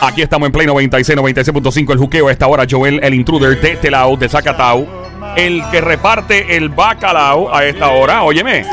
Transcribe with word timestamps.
Aquí 0.00 0.20
estamos 0.20 0.46
en 0.46 0.52
Play 0.52 0.66
96, 0.66 1.18
96.5 1.18 1.92
el 1.92 1.98
juqueo. 1.98 2.28
A 2.28 2.32
esta 2.32 2.46
hora 2.46 2.66
Joel, 2.68 3.00
el 3.02 3.14
intruder 3.14 3.58
de 3.60 3.90
lado, 3.90 4.16
de 4.16 4.28
Zacatau. 4.28 4.86
El 5.36 5.62
que 5.70 5.80
reparte 5.80 6.56
el 6.56 6.68
bacalao 6.68 7.54
a 7.54 7.64
esta 7.64 7.88
hora. 7.88 8.22
Óyeme. 8.22 8.66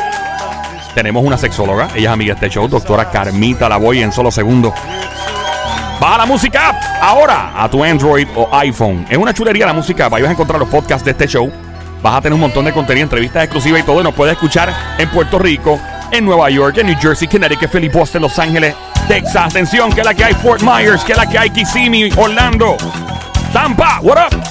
Tenemos 0.94 1.24
una 1.24 1.38
sexóloga. 1.38 1.88
Ella 1.96 2.10
es 2.10 2.14
amiga 2.14 2.34
de 2.34 2.46
este 2.46 2.50
show, 2.50 2.68
doctora 2.68 3.10
Carmita 3.10 3.70
La 3.70 3.78
voy 3.78 4.02
en 4.02 4.12
solo 4.12 4.30
segundos. 4.30 4.74
Va 6.04 6.16
a 6.16 6.18
la 6.18 6.26
música 6.26 7.00
ahora 7.00 7.54
a 7.56 7.70
tu 7.70 7.84
Android 7.84 8.28
o 8.36 8.50
iPhone. 8.54 9.06
Es 9.10 9.18
una 9.18 9.34
chulería 9.34 9.66
la 9.66 9.74
música. 9.74 10.10
Vas 10.10 10.22
a 10.24 10.32
encontrar 10.32 10.60
los 10.60 10.68
podcasts 10.68 11.06
de 11.06 11.12
este 11.12 11.28
show. 11.28 11.52
Vas 12.02 12.16
a 12.16 12.22
tener 12.22 12.34
un 12.34 12.42
montón 12.42 12.66
de 12.66 12.74
contenido, 12.74 13.04
entrevistas 13.04 13.44
exclusivas 13.44 13.82
y 13.82 13.84
todo. 13.84 14.02
Y 14.02 14.04
nos 14.04 14.14
puedes 14.14 14.34
escuchar 14.34 14.74
en 14.98 15.08
Puerto 15.10 15.40
Rico, 15.40 15.80
en 16.12 16.26
Nueva 16.26 16.50
York, 16.50 16.78
en 16.78 16.88
New 16.88 16.98
Jersey, 17.00 17.28
Connecticut, 17.28 17.70
Philly, 17.70 17.90
Boston, 17.90 18.22
Los 18.24 18.38
Ángeles, 18.40 18.76
Texas. 19.08 19.52
Atención, 19.52 19.92
que 19.92 20.04
la 20.04 20.14
que 20.14 20.24
hay 20.24 20.34
Fort 20.34 20.62
Myers, 20.62 21.04
que 21.04 21.14
la 21.14 21.28
que 21.28 21.38
hay 21.38 21.50
Kissimmee, 21.50 22.12
Orlando, 22.18 22.78
Tampa. 23.54 24.00
What 24.02 24.18
up? 24.28 24.44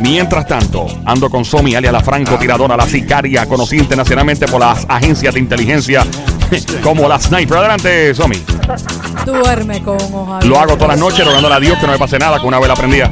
Mientras 0.00 0.46
tanto, 0.46 0.86
ando 1.04 1.30
con 1.30 1.44
Somi, 1.44 1.74
alias 1.74 1.92
la 1.92 2.00
francotiradora, 2.00 2.76
la 2.76 2.86
sicaria, 2.86 3.46
conocida 3.46 3.82
internacionalmente 3.82 4.46
por 4.46 4.60
las 4.60 4.84
agencias 4.88 5.34
de 5.34 5.40
inteligencia 5.40 6.04
como 6.82 7.08
la 7.08 7.18
sniper. 7.18 7.58
Adelante, 7.58 8.14
Somi. 8.14 8.42
Duerme 9.24 9.82
con 9.82 9.96
hoja. 10.12 10.40
Lo 10.42 10.58
hago 10.58 10.74
todas 10.74 10.88
las 10.88 10.98
noches 10.98 11.24
rogándole 11.24 11.54
a 11.54 11.60
Dios 11.60 11.78
que 11.78 11.86
no 11.86 11.92
me 11.92 11.98
pase 11.98 12.18
nada 12.18 12.38
con 12.38 12.48
una 12.48 12.58
vela 12.58 12.74
prendida. 12.74 13.10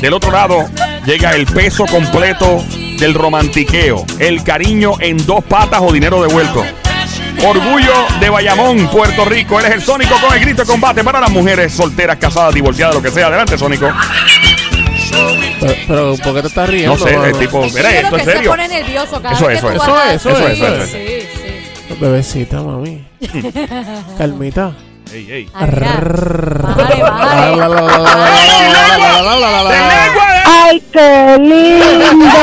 Del 0.00 0.14
otro 0.14 0.32
lado 0.32 0.64
llega 1.04 1.32
el 1.32 1.46
peso 1.46 1.84
completo 1.86 2.64
del 2.98 3.14
romantiqueo, 3.14 4.04
el 4.18 4.42
cariño 4.42 4.94
en 5.00 5.24
dos 5.26 5.44
patas 5.44 5.80
o 5.82 5.92
dinero 5.92 6.22
devuelto. 6.22 6.64
Orgullo 7.44 7.92
de 8.20 8.30
Bayamón, 8.30 8.88
Puerto 8.88 9.24
Rico. 9.24 9.58
Él 9.60 9.66
es 9.66 9.72
el 9.72 9.82
Sónico 9.82 10.14
con 10.20 10.32
el 10.34 10.40
grito 10.40 10.62
de 10.62 10.68
combate 10.68 11.02
para 11.02 11.20
las 11.20 11.30
mujeres 11.30 11.72
solteras, 11.72 12.16
casadas, 12.18 12.54
divorciadas, 12.54 12.94
lo 12.94 13.02
que 13.02 13.10
sea. 13.10 13.26
Adelante, 13.28 13.56
Sónico. 13.58 13.90
Pero, 15.60 15.74
pero, 15.86 16.16
¿por 16.16 16.34
qué 16.34 16.42
te 16.42 16.48
estás 16.48 16.68
riendo? 16.68 16.96
No 16.96 17.04
sé, 17.04 17.14
el 17.14 17.38
tipo. 17.38 17.62
Mira, 17.62 17.72
creo 17.88 18.00
esto 18.02 18.18
se 18.18 18.24
serio. 18.24 18.50
pone 18.50 18.68
nervioso 18.68 19.22
cada 19.22 19.34
Eso 19.34 19.46
vez 19.46 19.58
es, 19.58 19.64
que 19.64 19.76
tú 19.76 19.82
eso 19.82 20.02
es, 20.02 20.14
eso 20.14 20.30
es, 20.30 20.58
eso 20.58 20.66
es. 20.74 20.90
Sí, 20.90 21.28
sí. 21.88 21.94
Bebecita, 22.00 22.60
mami. 22.62 23.04
Calmita. 24.18 24.72
Ey, 25.12 25.30
ey. 25.30 25.50
Ay, 25.54 25.68
mira. 25.74 26.00
Bájale, 26.62 27.02
bájale. 27.02 27.64
¡De 29.68 29.80
lengua 29.80 30.32
de- 30.32 30.42
¡Ay, 30.46 30.82
qué 30.92 31.36
lindo! 31.38 32.38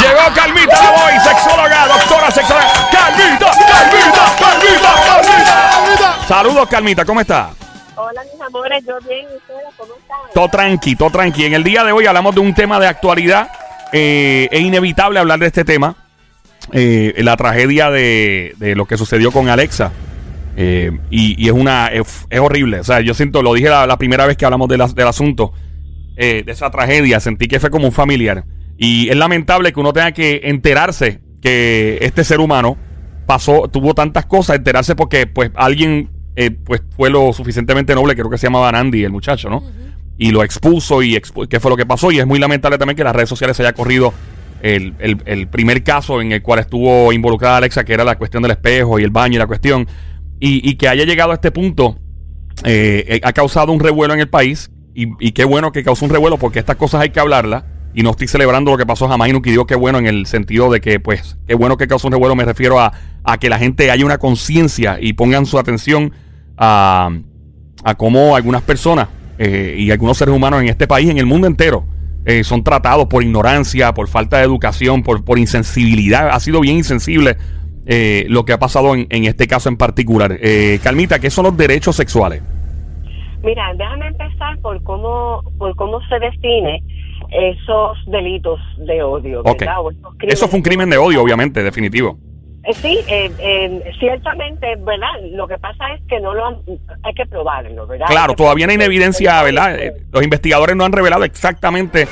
Llegó 0.00 0.34
Calmita 0.34 0.82
la 0.82 0.90
voy, 0.90 1.12
sexóloga, 1.22 1.86
doctora 1.86 2.30
sexóloga. 2.30 2.66
Calmita, 2.90 3.50
Calmita, 3.68 4.36
Calmita, 4.38 4.94
Calmita. 5.08 6.15
Saludos, 6.28 6.68
Calmita, 6.68 7.04
¿cómo 7.04 7.20
está? 7.20 7.50
Hola, 7.96 8.22
mis 8.32 8.40
amores, 8.42 8.84
yo 8.86 8.94
bien, 9.08 9.26
¿y 9.32 9.36
ustedes 9.36 9.62
cómo 9.76 9.92
están? 9.94 10.16
Todo 10.34 10.48
tranqui, 10.48 10.96
todo 10.96 11.10
tranqui. 11.10 11.44
En 11.44 11.54
el 11.54 11.64
día 11.64 11.84
de 11.84 11.92
hoy 11.92 12.06
hablamos 12.06 12.34
de 12.34 12.40
un 12.40 12.54
tema 12.54 12.78
de 12.80 12.86
actualidad. 12.88 13.48
Eh, 13.92 14.48
es 14.50 14.60
inevitable 14.60 15.18
hablar 15.20 15.38
de 15.38 15.46
este 15.46 15.64
tema. 15.64 15.96
Eh, 16.72 17.14
la 17.18 17.36
tragedia 17.36 17.90
de, 17.90 18.54
de 18.58 18.74
lo 18.74 18.86
que 18.86 18.98
sucedió 18.98 19.30
con 19.30 19.48
Alexa. 19.48 19.92
Eh, 20.56 20.90
y, 21.10 21.42
y 21.42 21.46
es 21.46 21.52
una 21.52 21.86
es, 21.88 22.26
es 22.28 22.40
horrible. 22.40 22.80
O 22.80 22.84
sea, 22.84 23.00
yo 23.00 23.14
siento, 23.14 23.40
lo 23.42 23.54
dije 23.54 23.68
la, 23.68 23.86
la 23.86 23.96
primera 23.96 24.26
vez 24.26 24.36
que 24.36 24.44
hablamos 24.44 24.68
de 24.68 24.78
la- 24.78 24.88
del 24.88 25.06
asunto, 25.06 25.52
de 26.16 26.44
esa 26.46 26.70
tragedia. 26.70 27.20
Sentí 27.20 27.46
que 27.46 27.60
fue 27.60 27.70
como 27.70 27.86
un 27.86 27.92
familiar. 27.92 28.44
Y 28.76 29.08
es 29.08 29.16
lamentable 29.16 29.72
que 29.72 29.80
uno 29.80 29.92
tenga 29.92 30.12
que 30.12 30.40
enterarse 30.44 31.20
que 31.40 31.98
este 32.02 32.24
ser 32.24 32.40
humano 32.40 32.76
pasó, 33.26 33.68
tuvo 33.68 33.94
tantas 33.94 34.26
cosas, 34.26 34.56
enterarse 34.56 34.94
porque 34.96 35.26
pues 35.26 35.50
alguien 35.54 36.10
eh, 36.36 36.50
pues 36.50 36.82
fue 36.96 37.10
lo 37.10 37.32
suficientemente 37.32 37.94
noble, 37.94 38.14
creo 38.14 38.30
que 38.30 38.38
se 38.38 38.46
llamaba 38.46 38.68
Andy, 38.70 39.02
el 39.04 39.10
muchacho, 39.12 39.48
¿no? 39.50 39.62
Y 40.18 40.30
lo 40.30 40.42
expuso 40.44 41.02
y 41.02 41.14
expu- 41.14 41.48
qué 41.48 41.60
fue 41.60 41.70
lo 41.70 41.76
que 41.76 41.84
pasó. 41.86 42.10
Y 42.12 42.18
es 42.18 42.26
muy 42.26 42.38
lamentable 42.38 42.78
también 42.78 42.96
que 42.96 43.04
las 43.04 43.14
redes 43.14 43.28
sociales 43.28 43.56
se 43.56 43.62
haya 43.62 43.72
corrido 43.72 44.14
el, 44.62 44.94
el- 44.98 45.22
el 45.26 45.48
primer 45.48 45.82
caso 45.82 46.20
en 46.20 46.32
el 46.32 46.42
cual 46.42 46.60
estuvo 46.60 47.12
involucrada 47.12 47.58
Alexa, 47.58 47.84
que 47.84 47.92
era 47.92 48.04
la 48.04 48.16
cuestión 48.16 48.42
del 48.42 48.52
espejo 48.52 48.98
y 48.98 49.02
el 49.02 49.10
baño 49.10 49.34
y 49.34 49.38
la 49.38 49.46
cuestión. 49.46 49.86
Y, 50.40 50.68
y 50.68 50.76
que 50.76 50.88
haya 50.88 51.04
llegado 51.04 51.32
a 51.32 51.34
este 51.34 51.50
punto 51.50 51.98
eh, 52.64 53.04
eh, 53.08 53.20
ha 53.22 53.32
causado 53.32 53.72
un 53.72 53.80
revuelo 53.80 54.14
en 54.14 54.20
el 54.20 54.28
país. 54.28 54.70
Y, 54.94 55.08
y 55.20 55.32
qué 55.32 55.44
bueno 55.44 55.72
que 55.72 55.82
causó 55.82 56.06
un 56.06 56.10
revuelo 56.10 56.38
porque 56.38 56.58
estas 56.58 56.76
cosas 56.76 57.02
hay 57.02 57.10
que 57.10 57.20
hablarlas. 57.20 57.64
Y 57.94 58.02
no 58.02 58.10
estoy 58.10 58.28
celebrando 58.28 58.70
lo 58.70 58.76
que 58.76 58.84
pasó 58.86 59.08
jamás 59.08 59.28
y 59.28 59.32
no 59.32 59.40
digo 59.40 59.66
qué 59.66 59.74
bueno 59.74 59.98
en 59.98 60.06
el 60.06 60.26
sentido 60.26 60.70
de 60.70 60.80
que, 60.82 61.00
pues, 61.00 61.38
qué 61.46 61.54
bueno 61.54 61.76
que 61.78 61.86
causó 61.86 62.08
un 62.08 62.12
revuelo. 62.12 62.34
Me 62.36 62.44
refiero 62.44 62.78
a, 62.78 62.92
a 63.24 63.38
que 63.38 63.48
la 63.48 63.58
gente 63.58 63.90
haya 63.90 64.04
una 64.04 64.18
conciencia 64.18 64.98
y 65.00 65.14
pongan 65.14 65.46
su 65.46 65.58
atención 65.58 66.12
a, 66.56 67.10
a 67.84 67.94
cómo 67.94 68.36
algunas 68.36 68.62
personas 68.62 69.08
eh, 69.38 69.76
y 69.78 69.90
algunos 69.90 70.16
seres 70.16 70.34
humanos 70.34 70.62
en 70.62 70.68
este 70.68 70.86
país, 70.86 71.10
en 71.10 71.18
el 71.18 71.26
mundo 71.26 71.46
entero, 71.46 71.84
eh, 72.24 72.42
son 72.42 72.64
tratados 72.64 73.06
por 73.06 73.22
ignorancia, 73.22 73.94
por 73.94 74.08
falta 74.08 74.38
de 74.38 74.44
educación, 74.44 75.02
por, 75.02 75.24
por 75.24 75.38
insensibilidad. 75.38 76.30
Ha 76.30 76.40
sido 76.40 76.60
bien 76.60 76.76
insensible 76.76 77.36
eh, 77.86 78.26
lo 78.28 78.44
que 78.44 78.52
ha 78.52 78.58
pasado 78.58 78.94
en, 78.94 79.06
en 79.10 79.24
este 79.24 79.46
caso 79.46 79.68
en 79.68 79.76
particular. 79.76 80.36
Eh, 80.40 80.80
Calmita, 80.82 81.20
¿qué 81.20 81.30
son 81.30 81.44
los 81.44 81.56
derechos 81.56 81.94
sexuales? 81.94 82.42
Mira, 83.44 83.72
déjame 83.76 84.08
empezar 84.08 84.58
por 84.60 84.82
cómo, 84.82 85.42
por 85.56 85.76
cómo 85.76 86.00
se 86.08 86.18
define 86.18 86.82
esos 87.30 87.96
delitos 88.06 88.58
de 88.78 89.02
odio, 89.02 89.40
Ok. 89.44 89.60
¿verdad? 89.60 89.80
O 89.82 89.90
esos 89.90 90.14
Eso 90.22 90.48
fue 90.48 90.58
un 90.58 90.62
crimen 90.64 90.90
de 90.90 90.96
odio, 90.96 91.22
obviamente, 91.22 91.62
definitivo. 91.62 92.18
Eh, 92.66 92.74
sí, 92.74 92.98
eh, 93.08 93.30
eh, 93.38 93.92
ciertamente, 94.00 94.74
¿verdad? 94.78 95.08
Lo 95.30 95.46
que 95.46 95.56
pasa 95.58 95.92
es 95.94 96.00
que 96.08 96.18
no 96.20 96.34
lo 96.34 96.46
han, 96.46 96.56
hay 97.04 97.14
que 97.14 97.24
probarlo, 97.26 97.86
¿verdad? 97.86 98.06
Claro, 98.08 98.34
todavía 98.34 98.66
no 98.66 98.72
hay 98.72 98.78
evidencia, 98.80 99.42
¿verdad? 99.42 99.78
Eh, 99.78 99.92
Los 100.12 100.22
investigadores 100.24 100.74
no 100.74 100.84
han 100.84 100.92
revelado 100.92 101.24
exactamente 101.24 102.06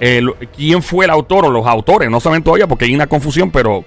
eh, 0.00 0.20
lo- 0.22 0.36
quién 0.54 0.82
fue 0.82 1.06
el 1.06 1.10
autor 1.10 1.46
o 1.46 1.50
los 1.50 1.66
autores. 1.66 2.08
No 2.10 2.20
saben 2.20 2.44
todavía 2.44 2.66
porque 2.66 2.84
hay 2.84 2.94
una 2.94 3.06
confusión, 3.06 3.50
pero 3.50 3.84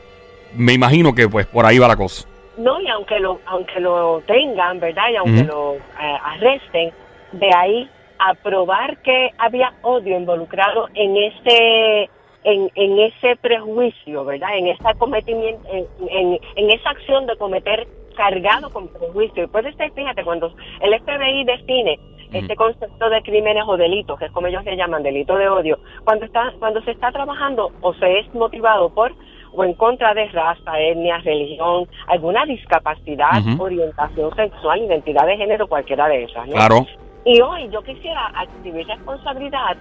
me 0.56 0.74
imagino 0.74 1.14
que 1.16 1.30
pues 1.30 1.46
por 1.46 1.66
ahí 1.66 1.78
va 1.80 1.88
la 1.88 1.96
cosa. 1.96 2.28
No, 2.58 2.82
y 2.82 2.88
aunque 2.90 3.20
lo, 3.20 3.40
aunque 3.46 3.80
lo 3.80 4.22
tengan, 4.28 4.80
¿verdad? 4.82 5.04
Y 5.14 5.16
aunque 5.16 5.42
Ujú. 5.42 5.48
lo 5.48 5.74
eh, 5.76 6.18
arresten, 6.24 6.92
de 7.32 7.50
ahí 7.56 7.90
a 8.18 8.34
probar 8.34 8.98
que 9.04 9.30
había 9.38 9.72
odio 9.84 10.18
involucrado 10.18 10.90
en 10.96 11.16
ese 11.16 12.10
en, 12.44 12.72
en 12.76 13.00
ese 13.00 13.36
prejuicio, 13.38 14.26
¿verdad? 14.26 14.58
En 14.58 14.68
esa 14.68 14.94
cometimiento, 14.96 15.68
en, 15.72 15.86
en, 16.10 16.40
en 16.56 16.70
esa 16.72 16.90
acción 16.92 17.28
de 17.28 17.36
cometer 17.38 17.88
cargado 18.16 18.70
con 18.70 18.88
prejuicio. 18.90 19.44
Y 19.44 19.48
puede 19.48 19.74
ser, 19.74 19.92
fíjate, 19.94 20.24
cuando 20.24 20.54
el 20.82 21.00
FBI 21.02 21.46
define 21.46 22.00
este 22.32 22.56
concepto 22.56 23.10
de 23.10 23.22
crímenes 23.24 23.64
o 23.66 23.76
delitos, 23.76 24.20
que 24.20 24.26
es 24.26 24.32
como 24.32 24.48
ellos 24.48 24.64
le 24.64 24.76
llaman 24.76 25.02
delito 25.02 25.36
de 25.36 25.50
odio, 25.50 25.80
cuando 26.04 26.26
está 26.26 26.54
cuando 26.60 26.82
se 26.84 26.92
está 26.92 27.12
trabajando 27.12 27.72
o 27.82 27.94
se 27.96 28.20
es 28.20 28.34
motivado 28.36 28.90
por 28.90 29.14
o 29.52 29.64
en 29.64 29.74
contra 29.74 30.14
de 30.14 30.28
raza, 30.28 30.80
etnia, 30.80 31.18
religión, 31.20 31.88
alguna 32.08 32.46
discapacidad, 32.46 33.32
orientación 33.58 34.36
sexual, 34.36 34.80
identidad 34.84 35.26
de 35.26 35.38
género, 35.38 35.68
cualquiera 35.68 36.08
de 36.08 36.24
esas, 36.24 36.46
¿no? 36.48 36.54
Claro. 36.54 36.86
Y 37.26 37.42
hoy 37.42 37.68
yo 37.70 37.82
quisiera 37.82 38.32
atribuir 38.36 38.86
responsabilidad 38.86 39.76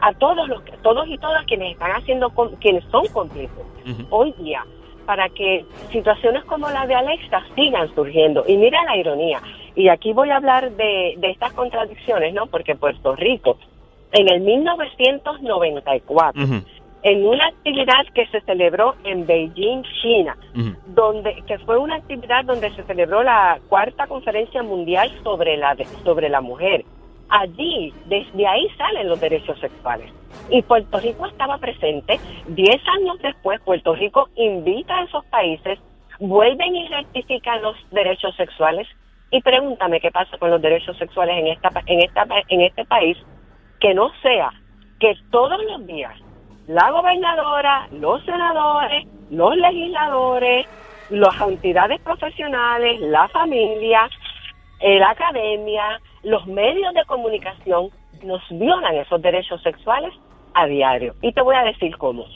a 0.00 0.12
todos 0.14 0.48
los 0.48 0.62
todos 0.82 1.06
y 1.08 1.18
todas 1.18 1.44
quienes 1.46 1.72
están 1.72 1.92
haciendo 1.92 2.30
quienes 2.60 2.84
son 2.90 3.06
cómplices 3.08 3.50
Ujú. 3.86 4.06
hoy 4.10 4.34
día 4.38 4.64
para 5.06 5.28
que 5.30 5.64
situaciones 5.90 6.44
como 6.44 6.70
la 6.70 6.86
de 6.86 6.94
Alexa 6.94 7.42
sigan 7.56 7.92
surgiendo. 7.96 8.44
Y 8.46 8.56
mira 8.56 8.84
la 8.84 8.96
ironía. 8.96 9.40
Y 9.74 9.88
aquí 9.88 10.12
voy 10.12 10.30
a 10.30 10.36
hablar 10.36 10.70
de, 10.72 11.14
de 11.18 11.30
estas 11.30 11.52
contradicciones, 11.52 12.32
¿no? 12.32 12.46
Porque 12.46 12.76
Puerto 12.76 13.16
Rico, 13.16 13.58
en 14.12 14.28
el 14.28 14.40
1994, 14.40 16.44
Ujú, 16.44 16.62
en 17.02 17.26
una 17.26 17.46
actividad 17.46 18.04
que 18.14 18.26
se 18.26 18.40
celebró 18.42 18.94
en 19.04 19.26
Beijing, 19.26 19.82
China, 20.02 20.36
donde 20.86 21.42
que 21.46 21.58
fue 21.60 21.78
una 21.78 21.96
actividad 21.96 22.44
donde 22.44 22.70
se 22.74 22.82
celebró 22.84 23.22
la 23.22 23.58
cuarta 23.68 24.06
conferencia 24.06 24.62
mundial 24.62 25.10
sobre 25.24 25.56
la 25.56 25.76
sobre 26.04 26.28
la 26.28 26.40
mujer. 26.40 26.84
Allí, 27.30 27.94
desde 28.06 28.46
ahí 28.46 28.68
salen 28.76 29.08
los 29.08 29.20
derechos 29.20 29.58
sexuales. 29.60 30.12
Y 30.50 30.62
Puerto 30.62 30.98
Rico 30.98 31.26
estaba 31.26 31.58
presente. 31.58 32.18
Diez 32.48 32.82
años 32.98 33.18
después, 33.22 33.60
Puerto 33.60 33.94
Rico 33.94 34.28
invita 34.34 34.98
a 34.98 35.04
esos 35.04 35.24
países, 35.26 35.78
vuelven 36.18 36.74
y 36.74 36.88
rectifican 36.88 37.62
los 37.62 37.76
derechos 37.90 38.34
sexuales. 38.36 38.88
Y 39.30 39.40
pregúntame 39.42 40.00
qué 40.00 40.10
pasa 40.10 40.36
con 40.38 40.50
los 40.50 40.60
derechos 40.60 40.96
sexuales 40.98 41.36
en 41.38 41.46
esta 41.46 41.70
en 41.86 42.00
esta 42.00 42.26
en 42.48 42.60
este 42.62 42.84
país 42.84 43.16
que 43.78 43.94
no 43.94 44.10
sea 44.22 44.50
que 44.98 45.14
todos 45.30 45.62
los 45.70 45.86
días 45.86 46.20
la 46.66 46.90
gobernadora, 46.92 47.88
los 47.92 48.24
senadores, 48.24 49.06
los 49.30 49.56
legisladores, 49.56 50.66
las 51.10 51.40
entidades 51.40 52.00
profesionales, 52.00 53.00
la 53.00 53.26
familia, 53.28 54.08
la 54.80 55.10
academia, 55.10 56.00
los 56.22 56.46
medios 56.46 56.92
de 56.94 57.04
comunicación 57.04 57.90
nos 58.22 58.42
violan 58.50 58.96
esos 58.96 59.20
derechos 59.22 59.62
sexuales 59.62 60.12
a 60.54 60.66
diario. 60.66 61.14
Y 61.22 61.32
te 61.32 61.40
voy 61.42 61.56
a 61.56 61.62
decir 61.64 61.96
cómo. 61.96 62.26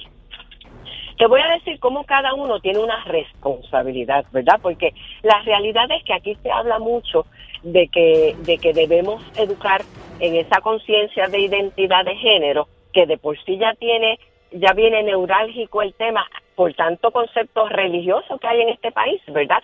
Te 1.16 1.26
voy 1.26 1.40
a 1.40 1.48
decir 1.54 1.78
cómo 1.78 2.04
cada 2.04 2.34
uno 2.34 2.58
tiene 2.60 2.81
una 2.81 3.02
responsabilidad, 3.04 4.25
¿verdad? 4.32 4.58
Porque 4.60 4.94
la 5.22 5.40
realidad 5.42 5.84
es 5.90 6.02
que 6.04 6.12
aquí 6.12 6.36
se 6.42 6.50
habla 6.50 6.78
mucho 6.78 7.26
de 7.62 7.88
que, 7.88 8.34
de 8.38 8.58
que 8.58 8.72
debemos 8.72 9.22
educar 9.36 9.84
en 10.19 10.34
esa 10.36 10.60
conciencia 10.60 11.28
de 11.28 11.40
identidad 11.40 12.04
de 12.04 12.16
género, 12.16 12.69
que 12.92 13.06
de 13.06 13.16
por 13.16 13.38
sí 13.44 13.58
ya 13.58 13.75
tiene, 13.75 14.19
ya 14.50 14.72
viene 14.72 15.02
neurálgico 15.02 15.82
el 15.82 15.94
tema, 15.94 16.26
por 16.56 16.75
tanto 16.75 17.10
conceptos 17.12 17.70
religiosos 17.70 18.40
que 18.40 18.46
hay 18.48 18.62
en 18.62 18.69
este 18.70 18.90
país, 18.90 19.20
¿verdad? 19.28 19.62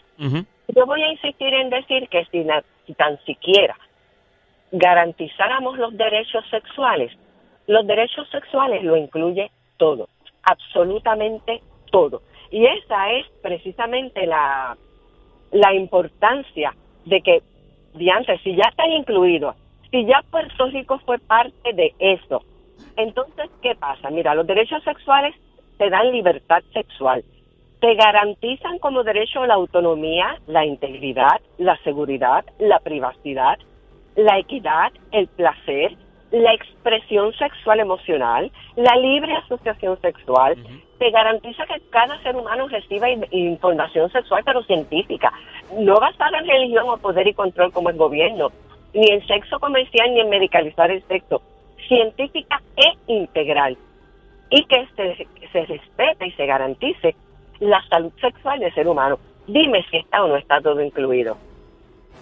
Yo 0.69 0.87
voy 0.87 1.02
a 1.02 1.11
insistir 1.11 1.52
en 1.52 1.70
decir 1.70 2.08
que 2.08 2.25
si, 2.26 2.44
na- 2.44 2.64
si 2.87 2.94
tan 2.94 3.19
siquiera 3.25 3.76
garantizáramos 4.72 5.78
los 5.78 5.96
derechos 5.96 6.44
sexuales, 6.50 7.12
los 7.67 7.87
derechos 7.87 8.28
sexuales 8.31 8.82
lo 8.82 8.96
incluye 8.96 9.50
todo, 9.76 10.08
absolutamente 10.43 11.62
todo. 11.90 12.22
Y 12.50 12.67
esa 12.67 13.12
es 13.12 13.26
precisamente 13.43 14.26
la, 14.26 14.76
la 15.52 15.75
importancia 15.75 16.75
de 17.05 17.20
que, 17.20 17.43
diantre, 17.94 18.38
si 18.38 18.55
ya 18.55 18.69
están 18.69 18.90
incluidos, 18.90 19.56
si 19.90 20.05
ya 20.06 20.22
Puerto 20.31 20.67
Rico 20.67 20.99
fue 21.00 21.19
parte 21.19 21.72
de 21.72 21.94
eso, 21.99 22.43
entonces, 22.96 23.50
¿qué 23.62 23.75
pasa? 23.75 24.11
Mira, 24.11 24.34
los 24.34 24.46
derechos 24.46 24.82
sexuales 24.84 25.34
te 25.78 25.90
dan 25.90 26.12
libertad 26.12 26.62
sexual, 26.72 27.25
te 27.81 27.94
garantizan 27.94 28.78
como 28.78 29.02
derecho 29.02 29.46
la 29.46 29.55
autonomía, 29.55 30.37
la 30.46 30.64
integridad, 30.67 31.40
la 31.58 31.76
seguridad, 31.78 32.44
la 32.58 32.78
privacidad, 32.81 33.58
la 34.17 34.39
equidad, 34.39 34.93
el 35.12 35.27
placer, 35.29 35.97
la 36.31 36.53
expresión 36.55 37.33
sexual 37.35 37.81
emocional, 37.81 38.51
la 38.77 38.95
libre 38.97 39.35
asociación 39.35 40.01
sexual, 40.01 40.57
te 40.99 41.11
garantiza 41.11 41.67
que 41.67 41.81
cada 41.91 42.21
ser 42.23 42.37
humano 42.37 42.69
reciba 42.69 43.09
in- 43.11 43.27
información 43.31 44.11
sexual 44.12 44.43
pero 44.45 44.62
científica, 44.65 45.33
no 45.79 45.99
basada 45.99 46.39
en 46.39 46.47
religión 46.47 46.85
o 46.89 46.97
poder 46.99 47.27
y 47.27 47.35
control 47.35 47.73
como 47.73 47.91
el 47.91 47.97
gobierno, 47.97 48.51
ni 48.93 49.11
en 49.11 49.27
sexo 49.27 49.59
comercial 49.59 50.13
ni 50.13 50.21
en 50.21 50.29
medicalizar 50.29 50.91
el 50.91 51.03
sexo, 51.05 51.43
científica 51.89 52.61
e 52.77 53.13
integral. 53.13 53.77
Y 54.51 54.65
que 54.65 54.87
se, 54.97 55.27
se 55.53 55.67
respete 55.67 56.27
y 56.27 56.33
se 56.33 56.45
garantice 56.47 57.15
la 57.61 57.83
salud 57.89 58.13
sexual 58.21 58.59
del 58.59 58.75
ser 58.75 58.89
humano. 58.89 59.19
Dime 59.47 59.85
si 59.91 59.99
está 59.99 60.25
o 60.25 60.29
no 60.29 60.37
está 60.37 60.61
todo 60.61 60.81
incluido. 60.83 61.37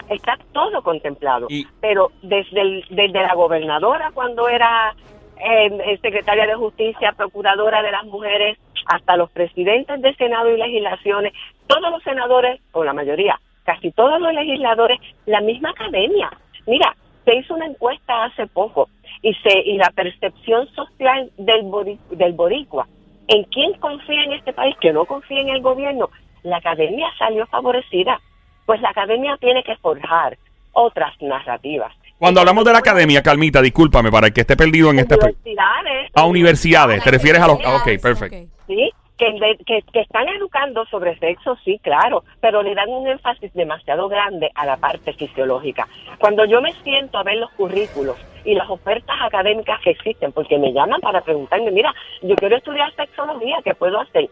Está 0.09 0.39
todo 0.53 0.83
contemplado, 0.83 1.47
Y- 1.51 1.67
pero 1.81 2.11
desde, 2.23 2.61
el- 2.61 2.85
desde 2.91 3.21
la 3.23 3.35
gobernadora 3.35 4.11
cuando 4.15 4.49
era 4.49 4.95
eh, 5.41 5.99
secretaria 6.03 6.47
de 6.49 6.55
Justicia, 6.55 7.13
procuradora 7.17 7.81
de 7.83 7.93
las 7.93 8.05
mujeres, 8.07 8.59
hasta 8.87 9.17
los 9.17 9.31
presidentes 9.31 10.01
de 10.03 10.13
Senado 10.17 10.51
y 10.51 10.57
legislaciones, 10.57 11.33
todos 11.69 11.91
los 11.93 12.03
senadores, 12.03 12.61
o 12.73 12.83
la 12.83 12.93
mayoría, 12.93 13.39
casi 13.63 13.93
todos 13.93 14.21
los 14.21 14.33
legisladores, 14.33 14.99
la 15.27 15.41
misma 15.41 15.71
academia. 15.71 16.31
Mira, 16.67 16.97
se 17.25 17.37
hizo 17.37 17.55
una 17.55 17.67
encuesta 17.67 18.25
hace 18.25 18.49
poco 18.49 18.89
y 19.23 19.33
se 19.35 19.61
y 19.61 19.77
la 19.77 19.91
percepción 19.95 20.67
social 20.75 21.31
del, 21.37 21.63
bori- 21.67 21.99
del 22.11 22.33
boricua, 22.33 22.89
en 23.29 23.45
quién 23.45 23.75
confía 23.75 24.25
en 24.25 24.33
este 24.33 24.53
país, 24.53 24.75
que 24.81 24.93
no 24.93 25.05
confía 25.05 25.41
en 25.43 25.51
el 25.51 25.61
gobierno, 25.63 26.09
la 26.43 26.57
academia 26.57 27.09
salió 27.17 27.47
favorecida. 27.47 28.21
Pues 28.69 28.83
la 28.83 28.91
academia 28.91 29.35
tiene 29.41 29.65
que 29.65 29.75
forjar 29.77 30.37
otras 30.73 31.15
narrativas. 31.23 31.91
Cuando 32.19 32.41
hablamos 32.41 32.67
de 32.67 32.73
la 32.75 32.81
academia, 32.81 33.23
Calmita, 33.23 33.63
discúlpame 33.63 34.11
para 34.11 34.27
el 34.27 34.35
que 34.35 34.43
esté 34.43 34.59
perdido 34.59 34.91
en 34.91 34.99
este... 34.99 35.15
Universidades, 35.15 36.11
A 36.15 36.25
universidades, 36.27 37.03
¿te 37.03 37.11
refieres 37.11 37.41
a 37.41 37.47
los...? 37.47 37.59
ah, 37.65 37.77
Ok, 37.77 37.99
perfecto. 38.03 38.37
Sí, 38.67 38.91
que, 39.17 39.57
que, 39.67 39.83
que 39.91 40.01
están 40.01 40.29
educando 40.29 40.85
sobre 40.91 41.19
sexo, 41.19 41.57
sí, 41.65 41.81
claro, 41.83 42.25
pero 42.43 42.63
le 42.63 42.75
dan 42.75 42.91
un 42.91 43.09
énfasis 43.09 43.51
demasiado 43.55 44.07
grande 44.07 44.51
a 44.55 44.67
la 44.67 44.77
parte 44.77 45.15
fisiológica. 45.15 45.89
Cuando 46.19 46.45
yo 46.45 46.61
me 46.61 46.75
siento 46.83 47.17
a 47.17 47.23
ver 47.23 47.39
los 47.39 47.51
currículos 47.53 48.19
y 48.45 48.55
las 48.55 48.69
ofertas 48.69 49.17
académicas 49.23 49.81
que 49.81 49.93
existen, 49.93 50.33
porque 50.33 50.59
me 50.59 50.75
llaman 50.75 51.01
para 51.01 51.23
preguntarme, 51.23 51.71
mira, 51.71 51.95
yo 52.21 52.37
quiero 52.37 52.59
estudiar 52.59 52.95
sexología, 52.95 53.57
¿qué 53.65 53.75
puedo 53.75 53.99
hacer? 53.99 54.29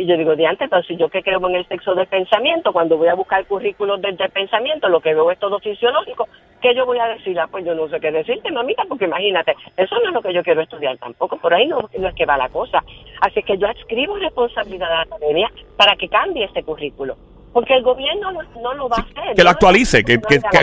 Y 0.00 0.06
yo 0.06 0.16
digo, 0.16 0.36
diante, 0.36 0.62
entonces 0.62 0.96
yo 0.96 1.08
que 1.08 1.24
creo 1.24 1.44
en 1.48 1.56
el 1.56 1.66
sexo 1.66 1.92
del 1.96 2.06
pensamiento, 2.06 2.72
cuando 2.72 2.96
voy 2.96 3.08
a 3.08 3.14
buscar 3.14 3.44
currículos 3.46 4.00
del, 4.00 4.16
del 4.16 4.30
pensamiento, 4.30 4.88
lo 4.88 5.00
que 5.00 5.12
veo 5.12 5.28
es 5.32 5.40
todo 5.40 5.58
fisiológico, 5.58 6.28
¿qué 6.62 6.72
yo 6.72 6.86
voy 6.86 6.98
a 7.00 7.06
decir? 7.08 7.36
Ah, 7.40 7.48
pues 7.50 7.64
yo 7.66 7.74
no 7.74 7.88
sé 7.88 7.98
qué 7.98 8.12
decirte, 8.12 8.52
mamita, 8.52 8.84
porque 8.88 9.06
imagínate, 9.06 9.56
eso 9.76 9.96
no 10.00 10.08
es 10.10 10.14
lo 10.14 10.22
que 10.22 10.32
yo 10.32 10.44
quiero 10.44 10.60
estudiar 10.62 10.96
tampoco, 10.98 11.36
por 11.38 11.52
ahí 11.52 11.66
no, 11.66 11.80
no 11.98 12.08
es 12.08 12.14
que 12.14 12.26
va 12.26 12.36
la 12.36 12.48
cosa. 12.48 12.78
Así 13.22 13.42
que 13.42 13.58
yo 13.58 13.66
adscribo 13.66 14.16
responsabilidad 14.18 14.88
a 14.92 14.94
la 14.98 15.02
academia 15.02 15.50
para 15.76 15.96
que 15.96 16.08
cambie 16.08 16.44
ese 16.44 16.62
currículo, 16.62 17.16
porque 17.52 17.74
el 17.74 17.82
gobierno 17.82 18.30
no, 18.30 18.42
no 18.62 18.74
lo 18.74 18.88
va 18.88 18.98
a 18.98 19.00
hacer. 19.00 19.34
que 19.34 19.42
lo 19.42 19.50
actualice, 19.50 20.04
que- 20.04 20.20
que- 20.20 20.38
que- 20.38 20.58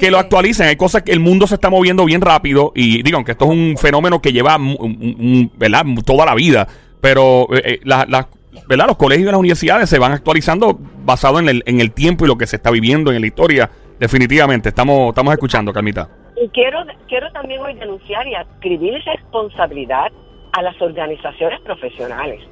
que 0.00 0.10
lo 0.10 0.18
actualicen. 0.18 0.66
Hay 0.68 0.76
cosas 0.76 1.02
que 1.02 1.12
el 1.12 1.20
mundo 1.20 1.46
se 1.46 1.54
está 1.54 1.70
moviendo 1.70 2.04
bien 2.04 2.20
rápido 2.20 2.72
y 2.74 3.02
digo 3.02 3.24
que 3.24 3.32
esto 3.32 3.46
es 3.46 3.50
un 3.52 3.76
fenómeno 3.78 4.20
que 4.20 4.32
lleva 4.34 4.56
un- 4.56 4.76
un- 4.78 5.50
¿verdad? 5.56 5.82
mu- 5.86 6.02
toda 6.02 6.26
la 6.26 6.34
vida, 6.34 6.66
pero 7.00 7.46
eh, 7.54 7.62
eh, 7.64 7.80
la- 7.84 8.04
la- 8.06 8.28
¿verdad? 8.68 8.86
los 8.86 8.96
colegios 8.96 9.28
y 9.28 9.30
las 9.30 9.38
universidades 9.38 9.88
se 9.88 9.98
van 9.98 10.12
actualizando 10.12 10.78
basado 11.04 11.38
en 11.38 11.48
el, 11.48 11.62
en 11.66 11.80
el 11.80 11.92
tiempo 11.92 12.24
y 12.24 12.28
lo 12.28 12.36
que 12.36 12.46
se 12.46 12.56
está 12.56 12.70
viviendo 12.70 13.12
en 13.12 13.20
la 13.20 13.26
historia. 13.26 13.70
Definitivamente, 13.98 14.68
estamos, 14.68 15.10
estamos 15.10 15.32
escuchando, 15.32 15.72
Carmita. 15.72 16.08
Y 16.36 16.48
quiero, 16.50 16.84
quiero 17.08 17.30
también 17.32 17.60
hoy 17.62 17.74
denunciar 17.74 18.26
y 18.26 18.34
adscribir 18.34 19.02
responsabilidad 19.04 20.12
a 20.52 20.62
las 20.62 20.80
organizaciones 20.82 21.60
profesionales, 21.60 22.42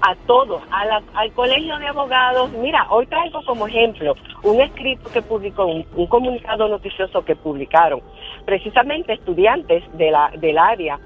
a 0.00 0.14
todos, 0.26 0.62
a 0.70 1.00
al 1.14 1.32
colegio 1.32 1.78
de 1.78 1.86
abogados. 1.86 2.50
Mira, 2.52 2.86
hoy 2.90 3.06
traigo 3.06 3.44
como 3.44 3.68
ejemplo 3.68 4.14
un 4.42 4.60
escrito 4.60 5.10
que 5.12 5.22
publicó, 5.22 5.66
un, 5.66 5.86
un 5.94 6.06
comunicado 6.06 6.68
noticioso 6.68 7.24
que 7.24 7.36
publicaron 7.36 8.00
precisamente 8.44 9.12
estudiantes 9.12 9.84
de 9.96 10.10
la, 10.10 10.30
del 10.36 10.58
área 10.58 10.98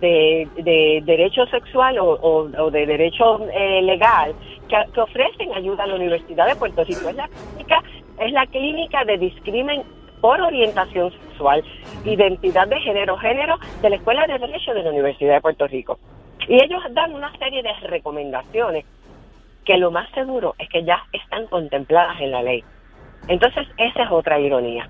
de, 0.00 0.48
de 0.56 1.02
derecho 1.04 1.46
sexual 1.46 1.98
o, 1.98 2.04
o- 2.14 2.50
o 2.62 2.70
de 2.70 2.86
derecho 2.86 3.40
eh, 3.52 3.80
legal 3.82 4.34
que, 4.68 4.76
que 4.92 5.00
ofrecen 5.00 5.52
ayuda 5.54 5.84
a 5.84 5.86
la 5.86 5.94
Universidad 5.96 6.46
de 6.46 6.56
Puerto 6.56 6.84
Rico. 6.84 7.08
Es 7.08 7.16
la 7.16 7.28
clínica, 7.28 7.82
es 8.20 8.32
la 8.32 8.46
clínica 8.46 9.04
de 9.04 9.18
discrimen 9.18 9.82
por 10.20 10.40
orientación 10.40 11.10
sexual, 11.12 11.62
identidad 12.04 12.66
de 12.68 12.80
género, 12.80 13.16
género 13.18 13.56
de 13.82 13.90
la 13.90 13.96
Escuela 13.96 14.26
de 14.26 14.38
Derecho 14.38 14.72
de 14.72 14.82
la 14.82 14.90
Universidad 14.90 15.34
de 15.34 15.40
Puerto 15.40 15.66
Rico. 15.66 15.98
Y 16.48 16.54
ellos 16.62 16.82
dan 16.92 17.14
una 17.14 17.30
serie 17.38 17.62
de 17.62 17.72
recomendaciones 17.88 18.84
que 19.64 19.76
lo 19.78 19.90
más 19.90 20.10
seguro 20.12 20.54
es 20.58 20.68
que 20.68 20.84
ya 20.84 21.02
están 21.12 21.46
contempladas 21.46 22.20
en 22.20 22.30
la 22.30 22.42
ley. 22.42 22.62
Entonces, 23.28 23.66
esa 23.78 24.02
es 24.04 24.10
otra 24.10 24.38
ironía. 24.38 24.88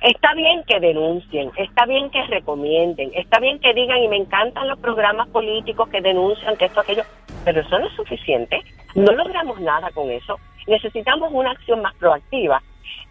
Está 0.00 0.32
bien 0.34 0.64
que 0.64 0.80
denuncien, 0.80 1.50
está 1.56 1.84
bien 1.84 2.08
que 2.10 2.22
recomienden, 2.24 3.10
está 3.14 3.38
bien 3.38 3.58
que 3.58 3.74
digan, 3.74 3.98
y 3.98 4.08
me 4.08 4.16
encantan 4.16 4.66
los 4.66 4.78
programas 4.78 5.28
políticos 5.28 5.90
que 5.90 6.00
denuncian 6.00 6.56
que 6.56 6.64
esto, 6.64 6.80
aquello, 6.80 7.02
pero 7.44 7.60
eso 7.60 7.78
no 7.78 7.86
es 7.86 7.92
suficiente. 7.92 8.62
No 8.94 9.12
logramos 9.12 9.60
nada 9.60 9.90
con 9.90 10.10
eso. 10.10 10.38
Necesitamos 10.66 11.30
una 11.32 11.50
acción 11.50 11.82
más 11.82 11.94
proactiva. 11.96 12.62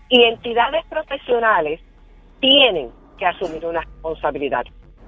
Y 0.09 0.23
entidades 0.23 0.83
profesionales 0.87 1.79
tienen 2.39 2.89
que 3.19 3.25
asumir 3.27 3.63
una 3.65 3.81
responsabilidad. 3.81 4.65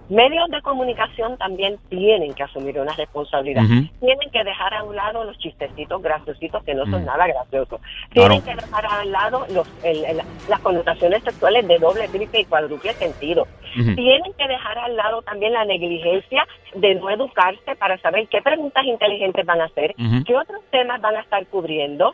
Medios 0.10 0.50
de 0.50 0.62
comunicación 0.62 1.38
también 1.38 1.78
tienen 1.90 2.34
que 2.34 2.44
asumir 2.44 2.78
una 2.80 2.94
responsabilidad. 2.94 3.62
Tienen 4.02 4.30
que 4.32 4.44
dejar 4.44 4.74
a 4.74 4.84
un 4.84 4.94
lado 4.96 5.24
los 5.24 5.38
chistecitos 5.38 6.02
graciositos 6.02 6.62
que 6.66 6.74
no 6.76 6.84
son 6.86 7.04
Mm. 7.04 7.06
nada 7.06 7.28
graciosos. 7.28 7.80
Claro. 8.10 8.34
Tienen 8.34 8.42
que 8.42 8.66
dejar 8.66 8.86
a 8.86 9.02
un 9.04 9.12
lado 9.12 9.46
los, 9.54 9.68
el- 9.84 10.04
el- 10.04 10.22
las 10.50 10.60
connotaciones 10.60 11.24
sexuales 11.24 11.66
de 11.68 11.78
doble, 11.80 12.08
triple 12.10 12.42
y 12.42 12.46
cuádruple 12.46 12.94
sentido. 12.94 13.48
Tienen 13.74 14.34
que 14.38 14.48
dejar 14.50 14.78
al 14.80 14.98
lado 14.98 15.22
también 15.22 15.54
la 15.54 15.64
negligencia 15.64 16.46
de 16.76 16.96
no 16.96 17.10
educarse 17.10 17.76
para 17.80 17.98
saber 18.00 18.28
qué 18.28 18.42
preguntas 18.42 18.84
inteligentes 18.86 19.46
van 19.46 19.62
a 19.62 19.66
hacer, 19.66 19.96
qué 20.26 20.36
otros 20.36 20.60
temas 20.72 21.00
van 21.00 21.16
a 21.16 21.22
estar 21.22 21.46
cubriendo. 21.48 22.14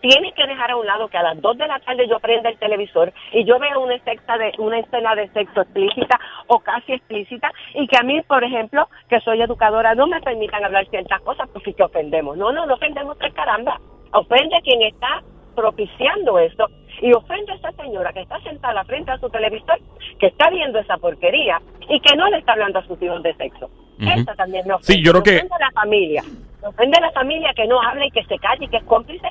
Tienen 0.00 0.32
que 0.34 0.46
dejar 0.46 0.70
a 0.70 0.76
un 0.76 0.86
lado 0.86 1.08
que 1.08 1.16
a 1.16 1.22
las 1.22 1.40
2 1.40 1.58
de 1.58 1.66
la 1.66 1.78
tarde 1.80 2.06
yo 2.08 2.18
prenda 2.20 2.50
el 2.50 2.58
televisor 2.58 3.12
y 3.32 3.44
yo 3.44 3.58
vea 3.58 3.78
una, 3.78 3.94
de, 3.94 4.52
una 4.58 4.78
escena 4.78 5.14
de 5.14 5.28
sexo 5.30 5.62
explícita 5.62 6.20
o 6.46 6.60
casi 6.60 6.92
explícita 6.92 7.50
y 7.74 7.86
que 7.88 7.96
a 7.98 8.02
mí, 8.02 8.20
por 8.22 8.44
ejemplo, 8.44 8.88
que 9.08 9.20
soy 9.20 9.40
educadora, 9.42 9.94
no 9.94 10.06
me 10.06 10.20
permitan 10.20 10.64
hablar 10.64 10.86
ciertas 10.88 11.20
cosas 11.22 11.48
porque 11.52 11.72
que 11.74 11.82
ofendemos. 11.82 12.36
No, 12.36 12.52
no, 12.52 12.66
no 12.66 12.74
ofendemos 12.74 13.18
tres 13.18 13.32
caramba. 13.34 13.80
Ofende 14.12 14.56
a 14.56 14.60
quien 14.60 14.82
está 14.82 15.22
propiciando 15.54 16.38
esto 16.38 16.66
y 17.00 17.12
ofende 17.12 17.52
a 17.52 17.54
esa 17.56 17.72
señora 17.72 18.12
que 18.12 18.20
está 18.20 18.40
sentada 18.42 18.84
frente 18.84 19.10
a 19.10 19.18
su 19.18 19.28
televisor, 19.30 19.78
que 20.18 20.26
está 20.26 20.50
viendo 20.50 20.78
esa 20.78 20.96
porquería 20.98 21.60
y 21.88 21.98
que 22.00 22.14
no 22.16 22.28
le 22.28 22.38
está 22.38 22.52
hablando 22.52 22.78
a 22.78 22.86
sus 22.86 23.00
hijos 23.02 23.22
de 23.22 23.34
sexo. 23.34 23.70
Esa 23.98 24.34
también 24.34 24.66
me 24.66 24.74
ofende. 24.74 24.92
Sí, 24.92 25.02
yo 25.02 25.12
creo 25.12 25.22
que- 25.22 25.36
ofende 25.36 25.54
a 25.54 25.58
la 25.58 25.70
familia. 25.72 26.22
Ofende 26.62 26.98
a 26.98 27.00
la 27.00 27.12
familia 27.12 27.52
que 27.54 27.66
no 27.66 27.80
hable 27.80 28.06
y 28.06 28.10
que 28.10 28.24
se 28.24 28.38
calle 28.38 28.66
y 28.66 28.68
que 28.68 28.76
es 28.76 28.84
cómplice. 28.84 29.28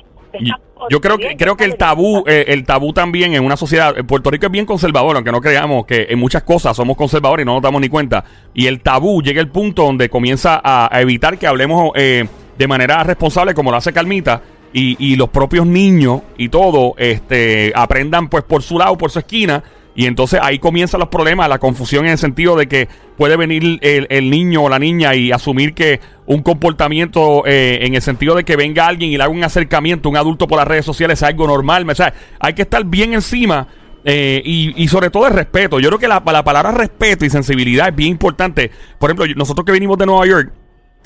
Yo 0.90 1.00
creo 1.00 1.18
que 1.18 1.36
creo 1.36 1.56
que 1.56 1.64
el 1.64 1.76
tabú 1.76 2.22
eh, 2.26 2.44
el 2.48 2.64
tabú 2.64 2.92
también 2.92 3.34
en 3.34 3.44
una 3.44 3.56
sociedad 3.56 3.96
en 3.96 4.06
Puerto 4.06 4.30
Rico 4.30 4.46
es 4.46 4.52
bien 4.52 4.66
conservador 4.66 5.16
aunque 5.16 5.32
no 5.32 5.40
creamos 5.40 5.86
que 5.86 6.06
en 6.10 6.18
muchas 6.18 6.42
cosas 6.42 6.76
somos 6.76 6.96
conservadores 6.96 7.44
y 7.44 7.46
no 7.46 7.54
nos 7.54 7.62
damos 7.62 7.80
ni 7.80 7.88
cuenta 7.88 8.24
y 8.52 8.66
el 8.66 8.80
tabú 8.80 9.22
llega 9.22 9.40
al 9.40 9.48
punto 9.48 9.84
donde 9.84 10.10
comienza 10.10 10.60
a, 10.62 10.94
a 10.94 11.00
evitar 11.00 11.38
que 11.38 11.46
hablemos 11.46 11.92
eh, 11.94 12.26
de 12.58 12.68
manera 12.68 13.02
responsable 13.04 13.54
como 13.54 13.70
lo 13.70 13.78
hace 13.78 13.92
Calmita 13.92 14.42
y, 14.72 14.96
y 14.98 15.16
los 15.16 15.30
propios 15.30 15.66
niños 15.66 16.20
y 16.36 16.50
todo 16.50 16.94
este, 16.98 17.72
aprendan 17.74 18.28
pues 18.28 18.44
por 18.44 18.62
su 18.62 18.78
lado, 18.78 18.98
por 18.98 19.10
su 19.10 19.18
esquina. 19.18 19.62
Y 19.98 20.06
entonces 20.06 20.38
ahí 20.42 20.58
comienzan 20.58 21.00
los 21.00 21.08
problemas, 21.08 21.48
la 21.48 21.58
confusión 21.58 22.04
en 22.04 22.12
el 22.12 22.18
sentido 22.18 22.54
de 22.54 22.66
que 22.68 22.86
puede 23.16 23.36
venir 23.36 23.78
el, 23.80 24.06
el 24.10 24.30
niño 24.30 24.62
o 24.64 24.68
la 24.68 24.78
niña 24.78 25.14
y 25.14 25.32
asumir 25.32 25.72
que 25.72 26.00
un 26.26 26.42
comportamiento 26.42 27.44
eh, 27.46 27.78
en 27.80 27.94
el 27.94 28.02
sentido 28.02 28.34
de 28.34 28.44
que 28.44 28.56
venga 28.56 28.86
alguien 28.86 29.10
y 29.10 29.16
le 29.16 29.22
haga 29.22 29.32
un 29.32 29.42
acercamiento, 29.42 30.08
un 30.10 30.18
adulto 30.18 30.46
por 30.46 30.58
las 30.58 30.68
redes 30.68 30.84
sociales, 30.84 31.18
es 31.18 31.22
algo 31.22 31.46
normal. 31.46 31.88
O 31.88 31.94
sea, 31.94 32.12
hay 32.38 32.52
que 32.52 32.62
estar 32.62 32.84
bien 32.84 33.14
encima 33.14 33.68
eh, 34.04 34.42
y, 34.44 34.74
y 34.80 34.86
sobre 34.88 35.08
todo 35.08 35.26
el 35.28 35.32
respeto. 35.32 35.80
Yo 35.80 35.88
creo 35.88 35.98
que 35.98 36.08
la, 36.08 36.22
la 36.24 36.44
palabra 36.44 36.72
respeto 36.72 37.24
y 37.24 37.30
sensibilidad 37.30 37.88
es 37.88 37.96
bien 37.96 38.10
importante. 38.10 38.70
Por 38.98 39.10
ejemplo, 39.10 39.26
nosotros 39.34 39.64
que 39.64 39.72
venimos 39.72 39.96
de 39.96 40.04
Nueva 40.06 40.26
York, 40.26 40.52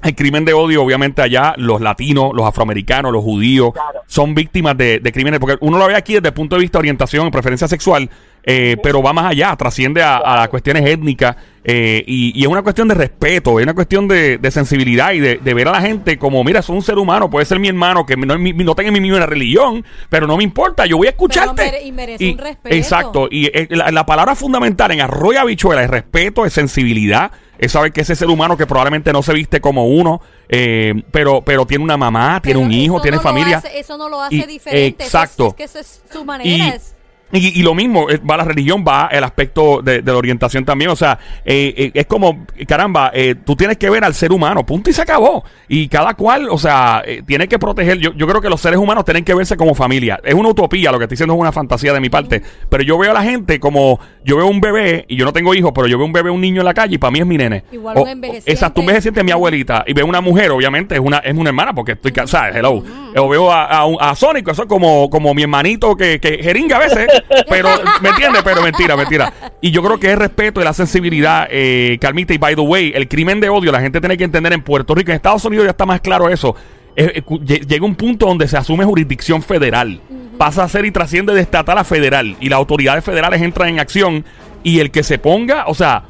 el 0.02 0.14
crimen 0.14 0.46
de 0.46 0.54
odio, 0.54 0.82
obviamente, 0.82 1.20
allá 1.20 1.54
los 1.58 1.80
latinos, 1.80 2.30
los 2.34 2.46
afroamericanos, 2.46 3.12
los 3.12 3.22
judíos, 3.22 3.72
Claro. 3.74 4.00
son 4.06 4.34
víctimas 4.34 4.76
de, 4.76 4.98
de 4.98 5.12
crímenes, 5.12 5.38
porque 5.38 5.58
uno 5.60 5.76
lo 5.78 5.86
ve 5.86 5.94
aquí 5.94 6.14
desde 6.14 6.28
el 6.28 6.34
punto 6.34 6.56
de 6.56 6.62
vista 6.62 6.78
de 6.78 6.80
orientación 6.80 7.26
y 7.26 7.30
preferencia 7.30 7.68
sexual, 7.68 8.08
eh, 8.44 8.76
pero 8.82 9.02
va 9.02 9.12
más 9.12 9.26
allá, 9.26 9.54
trasciende 9.56 10.02
a, 10.02 10.16
a 10.18 10.36
las 10.36 10.48
cuestiones 10.48 10.84
étnicas, 10.86 11.36
eh, 11.62 12.02
y, 12.06 12.32
y 12.38 12.42
es 12.42 12.48
una 12.48 12.62
cuestión 12.62 12.88
de 12.88 12.94
respeto, 12.94 13.60
es 13.60 13.64
una 13.64 13.74
cuestión 13.74 14.08
de, 14.08 14.38
de 14.38 14.50
sensibilidad 14.50 15.12
y 15.12 15.20
de, 15.20 15.36
de 15.36 15.54
ver 15.54 15.68
a 15.68 15.72
la 15.72 15.82
gente 15.82 16.16
como, 16.18 16.42
mira, 16.42 16.62
soy 16.62 16.76
un 16.76 16.82
ser 16.82 16.96
humano, 16.96 17.28
puede 17.28 17.44
ser 17.44 17.58
mi 17.58 17.68
hermano, 17.68 18.06
que 18.06 18.16
no, 18.16 18.74
tenga 18.74 18.90
mi 18.90 19.00
misma 19.00 19.26
religión, 19.26 19.84
pero 20.08 20.26
no 20.26 20.38
me 20.38 20.42
importa, 20.44 20.86
yo 20.86 20.96
voy 20.96 21.08
a 21.08 21.10
escucharte. 21.10 21.62
mere- 21.64 21.82
y 21.84 21.92
merece 21.92 22.30
un 22.32 22.38
respeto. 22.38 22.74
Exacto, 22.74 23.28
y 23.30 23.46
eh, 23.46 23.66
la, 23.70 23.90
la 23.90 24.06
palabra 24.06 24.34
fundamental 24.34 24.90
en 24.92 25.02
arroyo 25.02 25.38
habichuela 25.40 25.82
es 25.82 25.90
respeto, 25.90 26.46
es 26.46 26.52
sensibilidad, 26.54 27.30
es 27.58 27.72
saber 27.72 27.92
que 27.92 28.00
ese 28.00 28.16
ser 28.16 28.28
humano 28.28 28.56
que 28.56 28.66
probablemente 28.66 29.12
no 29.12 29.22
se 29.22 29.34
viste 29.34 29.60
como 29.60 29.86
uno, 29.86 30.22
eh, 30.48 30.94
pero, 31.12 31.42
pero 31.42 31.66
tiene 31.66 31.84
una 31.84 31.98
mamá, 31.98 32.40
tiene 32.42 32.58
Pero 32.58 32.66
un 32.66 32.72
hijo, 32.72 32.94
eso 32.96 33.02
tiene 33.02 33.16
no 33.18 33.22
familia. 33.22 33.58
hace- 33.58 33.78
eso 33.78 33.98
no 33.98 34.08
lo 34.08 34.22
hace 34.22 34.36
Y- 34.36 34.42
diferente. 34.46 34.88
eso 34.88 34.96
es- 35.02 35.06
exacto. 35.08 35.48
es 35.48 35.54
que 35.54 35.64
esa 35.64 35.80
es 35.80 36.02
su 36.10 36.24
manera. 36.24 36.48
Y, 36.48 36.62
es- 36.62 36.96
y, 37.32 37.60
y 37.60 37.62
lo 37.62 37.74
mismo, 37.74 38.10
eh, 38.10 38.18
va 38.18 38.36
la 38.36 38.44
religión, 38.44 38.84
va 38.86 39.08
el 39.12 39.22
aspecto 39.24 39.82
de, 39.82 40.02
de 40.02 40.12
la 40.12 40.18
orientación 40.18 40.64
también. 40.64 40.90
O 40.90 40.96
sea, 40.96 41.18
eh, 41.44 41.74
eh, 41.76 41.90
es 41.94 42.06
como, 42.06 42.44
caramba, 42.66 43.10
eh, 43.14 43.34
tú 43.44 43.56
tienes 43.56 43.76
que 43.76 43.88
ver 43.90 44.04
al 44.04 44.14
ser 44.14 44.32
humano, 44.32 44.64
punto 44.66 44.90
y 44.90 44.92
se 44.92 45.02
acabó. 45.02 45.44
Y 45.68 45.88
cada 45.88 46.14
cual, 46.14 46.48
o 46.50 46.58
sea, 46.58 47.02
eh, 47.06 47.22
tiene 47.26 47.46
que 47.48 47.58
proteger. 47.58 47.98
Yo, 47.98 48.12
yo 48.14 48.26
creo 48.26 48.40
que 48.40 48.48
los 48.48 48.60
seres 48.60 48.78
humanos 48.78 49.04
tienen 49.04 49.24
que 49.24 49.34
verse 49.34 49.56
como 49.56 49.74
familia. 49.74 50.18
Es 50.24 50.34
una 50.34 50.48
utopía, 50.48 50.90
lo 50.92 50.98
que 50.98 51.04
estoy 51.04 51.14
diciendo 51.16 51.34
es 51.34 51.40
una 51.40 51.52
fantasía 51.52 51.92
de 51.92 52.00
mi 52.00 52.10
parte. 52.10 52.42
Pero 52.68 52.82
yo 52.82 52.98
veo 52.98 53.10
a 53.10 53.14
la 53.14 53.22
gente 53.22 53.60
como, 53.60 54.00
yo 54.24 54.36
veo 54.36 54.46
un 54.46 54.60
bebé, 54.60 55.04
y 55.08 55.16
yo 55.16 55.24
no 55.24 55.32
tengo 55.32 55.54
hijos, 55.54 55.72
pero 55.74 55.86
yo 55.86 55.96
veo 55.98 56.06
un 56.06 56.12
bebé, 56.12 56.30
un 56.30 56.40
niño 56.40 56.60
en 56.60 56.64
la 56.66 56.74
calle, 56.74 56.96
y 56.96 56.98
para 56.98 57.10
mí 57.10 57.20
es 57.20 57.26
mi 57.26 57.36
nene. 57.36 57.64
Igual 57.72 57.96
O- 57.98 58.02
un 58.02 58.08
envejeciente. 58.08 58.50
Exacto, 58.52 58.80
un 58.80 58.84
envejeciente 58.84 59.22
mi 59.24 59.30
abuelita. 59.32 59.84
Y 59.86 59.92
veo 59.92 60.06
una 60.06 60.20
mujer, 60.20 60.50
obviamente, 60.50 60.94
es 60.94 61.00
una, 61.00 61.18
es 61.18 61.34
una 61.36 61.50
hermana, 61.50 61.72
porque 61.74 61.92
estoy 61.92 62.12
cansada, 62.12 62.50
hello. 62.50 62.82
O 63.16 63.28
veo 63.28 63.52
a, 63.52 63.64
a, 63.64 63.86
a 64.10 64.14
Sónico, 64.16 64.50
eso 64.50 64.62
es 64.62 64.68
como, 64.68 65.08
como 65.10 65.34
mi 65.34 65.42
hermanito 65.42 65.96
que, 65.96 66.20
que 66.20 66.38
jeringa 66.42 66.76
a 66.76 66.80
veces, 66.80 67.06
pero, 67.48 67.68
¿me 68.00 68.10
entiendes? 68.10 68.42
Pero 68.42 68.62
mentira, 68.62 68.96
mentira. 68.96 69.32
Y 69.60 69.70
yo 69.70 69.82
creo 69.82 69.98
que 69.98 70.12
es 70.12 70.18
respeto 70.18 70.60
y 70.60 70.64
la 70.64 70.72
sensibilidad, 70.72 71.48
eh, 71.50 71.98
Carmita, 72.00 72.34
y 72.34 72.38
by 72.38 72.54
the 72.54 72.60
way, 72.60 72.92
el 72.94 73.08
crimen 73.08 73.40
de 73.40 73.48
odio, 73.48 73.72
la 73.72 73.80
gente 73.80 74.00
tiene 74.00 74.16
que 74.16 74.24
entender 74.24 74.52
en 74.52 74.62
Puerto 74.62 74.94
Rico, 74.94 75.10
en 75.10 75.16
Estados 75.16 75.44
Unidos 75.44 75.64
ya 75.64 75.70
está 75.70 75.86
más 75.86 76.00
claro 76.00 76.28
eso. 76.28 76.54
Eh, 76.96 77.22
eh, 77.26 77.60
llega 77.66 77.84
un 77.84 77.94
punto 77.94 78.26
donde 78.26 78.48
se 78.48 78.56
asume 78.56 78.84
jurisdicción 78.84 79.42
federal. 79.42 80.00
Pasa 80.38 80.64
a 80.64 80.68
ser 80.68 80.84
y 80.84 80.90
trasciende 80.90 81.34
de 81.34 81.40
estatal 81.40 81.78
a 81.78 81.84
federal. 81.84 82.36
Y 82.40 82.48
las 82.48 82.58
autoridades 82.58 83.04
federales 83.04 83.42
entran 83.42 83.68
en 83.68 83.78
acción. 83.78 84.24
Y 84.62 84.80
el 84.80 84.90
que 84.90 85.02
se 85.02 85.18
ponga, 85.18 85.64
o 85.66 85.74
sea, 85.74 86.04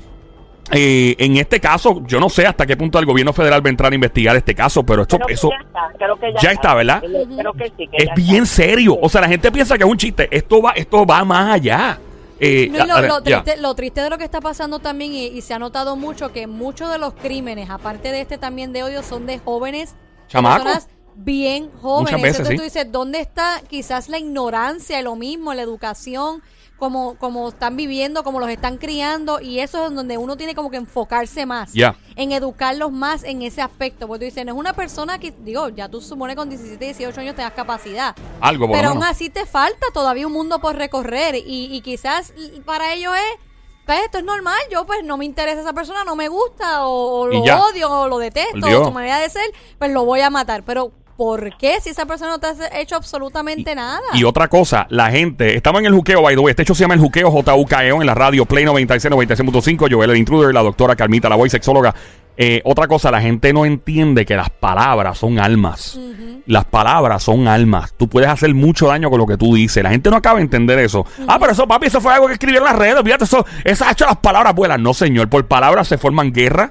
eh, 0.72 1.16
en 1.18 1.36
este 1.36 1.60
caso, 1.60 2.02
yo 2.06 2.20
no 2.20 2.28
sé 2.28 2.46
hasta 2.46 2.66
qué 2.66 2.76
punto 2.76 2.98
el 2.98 3.06
gobierno 3.06 3.32
federal 3.32 3.64
va 3.64 3.68
a 3.68 3.70
entrar 3.70 3.92
a 3.92 3.94
investigar 3.94 4.36
este 4.36 4.54
caso, 4.54 4.84
pero 4.84 5.02
esto, 5.02 5.16
Creo 5.16 5.26
que 5.26 5.32
eso 5.34 5.50
ya 5.50 5.58
está, 5.66 5.98
creo 5.98 6.16
que 6.18 6.32
ya, 6.34 6.40
ya 6.40 6.50
está, 6.52 6.74
¿verdad? 6.74 7.02
Creo 7.02 7.52
que 7.54 7.72
sí. 7.76 7.88
que 7.88 7.96
es 7.96 8.06
ya 8.06 8.14
bien 8.14 8.44
está. 8.44 8.56
serio. 8.56 8.98
O 9.00 9.08
sea, 9.08 9.20
la 9.20 9.28
gente 9.28 9.50
piensa 9.50 9.76
que 9.76 9.84
es 9.84 9.90
un 9.90 9.96
chiste. 9.96 10.28
Esto 10.30 10.62
va, 10.62 10.72
esto 10.72 11.04
va 11.04 11.24
más 11.24 11.54
allá. 11.54 11.98
Eh, 12.38 12.68
No, 12.70 12.84
y 12.84 13.06
lo, 13.06 13.22
triste, 13.22 13.56
lo 13.58 13.74
triste 13.74 14.00
de 14.00 14.10
lo 14.10 14.16
que 14.16 14.24
está 14.24 14.40
pasando 14.40 14.78
también, 14.78 15.12
y, 15.12 15.26
y 15.26 15.40
se 15.42 15.54
ha 15.54 15.58
notado 15.58 15.96
mucho 15.96 16.32
que 16.32 16.46
muchos 16.46 16.90
de 16.90 16.98
los 16.98 17.14
crímenes, 17.14 17.68
aparte 17.68 18.12
de 18.12 18.20
este 18.22 18.38
también 18.38 18.72
de 18.72 18.82
odio, 18.82 19.02
son 19.02 19.26
de 19.26 19.38
jóvenes, 19.38 19.94
Chamacos. 20.28 20.64
personas 20.64 20.88
bien 21.16 21.70
jóvenes. 21.82 22.22
Veces, 22.22 22.38
Entonces 22.40 22.48
sí. 22.48 22.56
tú 22.56 22.62
dices, 22.62 22.92
¿dónde 22.92 23.20
está 23.20 23.60
quizás 23.68 24.08
la 24.08 24.18
ignorancia, 24.18 25.02
lo 25.02 25.16
mismo, 25.16 25.52
la 25.54 25.62
educación? 25.62 26.42
Como, 26.80 27.14
como 27.18 27.50
están 27.50 27.76
viviendo, 27.76 28.24
como 28.24 28.40
los 28.40 28.48
están 28.50 28.78
criando, 28.78 29.38
y 29.40 29.60
eso 29.60 29.86
es 29.86 29.94
donde 29.94 30.18
uno 30.18 30.36
tiene 30.36 30.54
como 30.56 30.70
que 30.70 30.78
enfocarse 30.78 31.46
más, 31.46 31.72
Ya. 31.74 31.94
en 32.16 32.32
educarlos 32.32 32.90
más 32.90 33.22
en 33.22 33.42
ese 33.42 33.62
aspecto. 33.62 34.08
Porque 34.08 34.20
tú 34.20 34.24
dices, 34.24 34.44
no 34.44 34.52
es 34.52 34.58
una 34.58 34.72
persona 34.72 35.18
que, 35.20 35.30
digo, 35.30 35.68
ya 35.68 35.88
tú 35.88 36.00
supones 36.00 36.34
con 36.34 36.48
17, 36.48 36.82
18 36.84 37.20
años 37.20 37.36
tengas 37.36 37.52
capacidad, 37.52 38.16
Algo 38.40 38.66
por 38.66 38.74
pero 38.76 38.88
aún 38.88 39.04
así 39.04 39.30
te 39.30 39.46
falta 39.46 39.86
todavía 39.94 40.26
un 40.26 40.32
mundo 40.32 40.58
por 40.58 40.74
recorrer 40.74 41.36
y, 41.36 41.68
y 41.72 41.80
quizás 41.82 42.32
para 42.64 42.94
ellos 42.94 43.12
es, 43.14 43.46
pues 43.86 44.00
esto 44.04 44.18
es 44.18 44.24
normal, 44.24 44.58
yo 44.72 44.86
pues 44.86 45.04
no 45.04 45.16
me 45.16 45.24
interesa 45.24 45.60
esa 45.60 45.72
persona, 45.72 46.04
no 46.04 46.16
me 46.16 46.28
gusta 46.28 46.86
o, 46.86 47.20
o 47.22 47.26
lo 47.26 47.40
odio 47.40 47.90
o 47.90 48.08
lo 48.08 48.18
detesto 48.18 48.66
o 48.66 48.84
su 48.86 48.90
manera 48.90 49.18
de 49.18 49.28
ser, 49.28 49.44
pues 49.78 49.90
lo 49.90 50.04
voy 50.04 50.20
a 50.20 50.30
matar. 50.30 50.62
Pero 50.64 50.92
¿por 51.20 51.54
qué 51.58 51.82
si 51.82 51.90
esa 51.90 52.06
persona 52.06 52.30
no 52.30 52.38
te 52.38 52.46
ha 52.46 52.80
hecho 52.80 52.96
absolutamente 52.96 53.74
nada? 53.74 54.00
Y 54.14 54.24
otra 54.24 54.48
cosa, 54.48 54.86
la 54.88 55.10
gente, 55.10 55.54
estamos 55.54 55.80
en 55.80 55.86
el 55.88 55.92
juqueo, 55.92 56.22
by 56.22 56.34
the 56.34 56.40
way. 56.40 56.52
Este 56.52 56.62
hecho 56.62 56.74
se 56.74 56.80
llama 56.80 56.94
el 56.94 57.00
juqueo 57.00 57.30
JUKEO 57.30 58.00
en 58.00 58.06
la 58.06 58.14
radio 58.14 58.46
Play 58.46 58.64
96, 58.64 59.12
96.5. 59.12 59.92
Joel 59.92 60.08
el 60.12 60.16
Intruder, 60.16 60.54
la 60.54 60.62
doctora 60.62 60.96
Carmita, 60.96 61.28
la 61.28 61.36
voy 61.36 61.50
sexóloga. 61.50 61.94
Eh, 62.38 62.62
otra 62.64 62.88
cosa, 62.88 63.10
la 63.10 63.20
gente 63.20 63.52
no 63.52 63.66
entiende 63.66 64.24
que 64.24 64.34
las 64.34 64.48
palabras 64.48 65.18
son 65.18 65.38
almas. 65.38 66.00
Las 66.46 66.64
palabras 66.64 67.22
son 67.22 67.48
almas. 67.48 67.92
Tú 67.98 68.08
puedes 68.08 68.30
hacer 68.30 68.54
mucho 68.54 68.86
daño 68.86 69.10
con 69.10 69.18
lo 69.18 69.26
que 69.26 69.36
tú 69.36 69.54
dices. 69.54 69.84
La 69.84 69.90
gente 69.90 70.08
no 70.08 70.16
acaba 70.16 70.38
de 70.38 70.44
entender 70.44 70.78
eso. 70.78 71.04
Ah, 71.28 71.36
pero 71.38 71.52
eso, 71.52 71.68
papi, 71.68 71.88
eso 71.88 72.00
fue 72.00 72.14
algo 72.14 72.28
que 72.28 72.32
escribieron 72.32 72.66
las 72.66 72.78
redes. 72.78 73.02
Fíjate, 73.04 73.24
eso, 73.24 73.44
eso 73.62 73.84
ha 73.84 73.90
hecho 73.92 74.06
las 74.06 74.16
palabras 74.16 74.54
vuelan. 74.54 74.82
No, 74.82 74.94
señor. 74.94 75.28
Por 75.28 75.46
palabras 75.46 75.86
se 75.86 75.98
forman 75.98 76.32
guerras. 76.32 76.70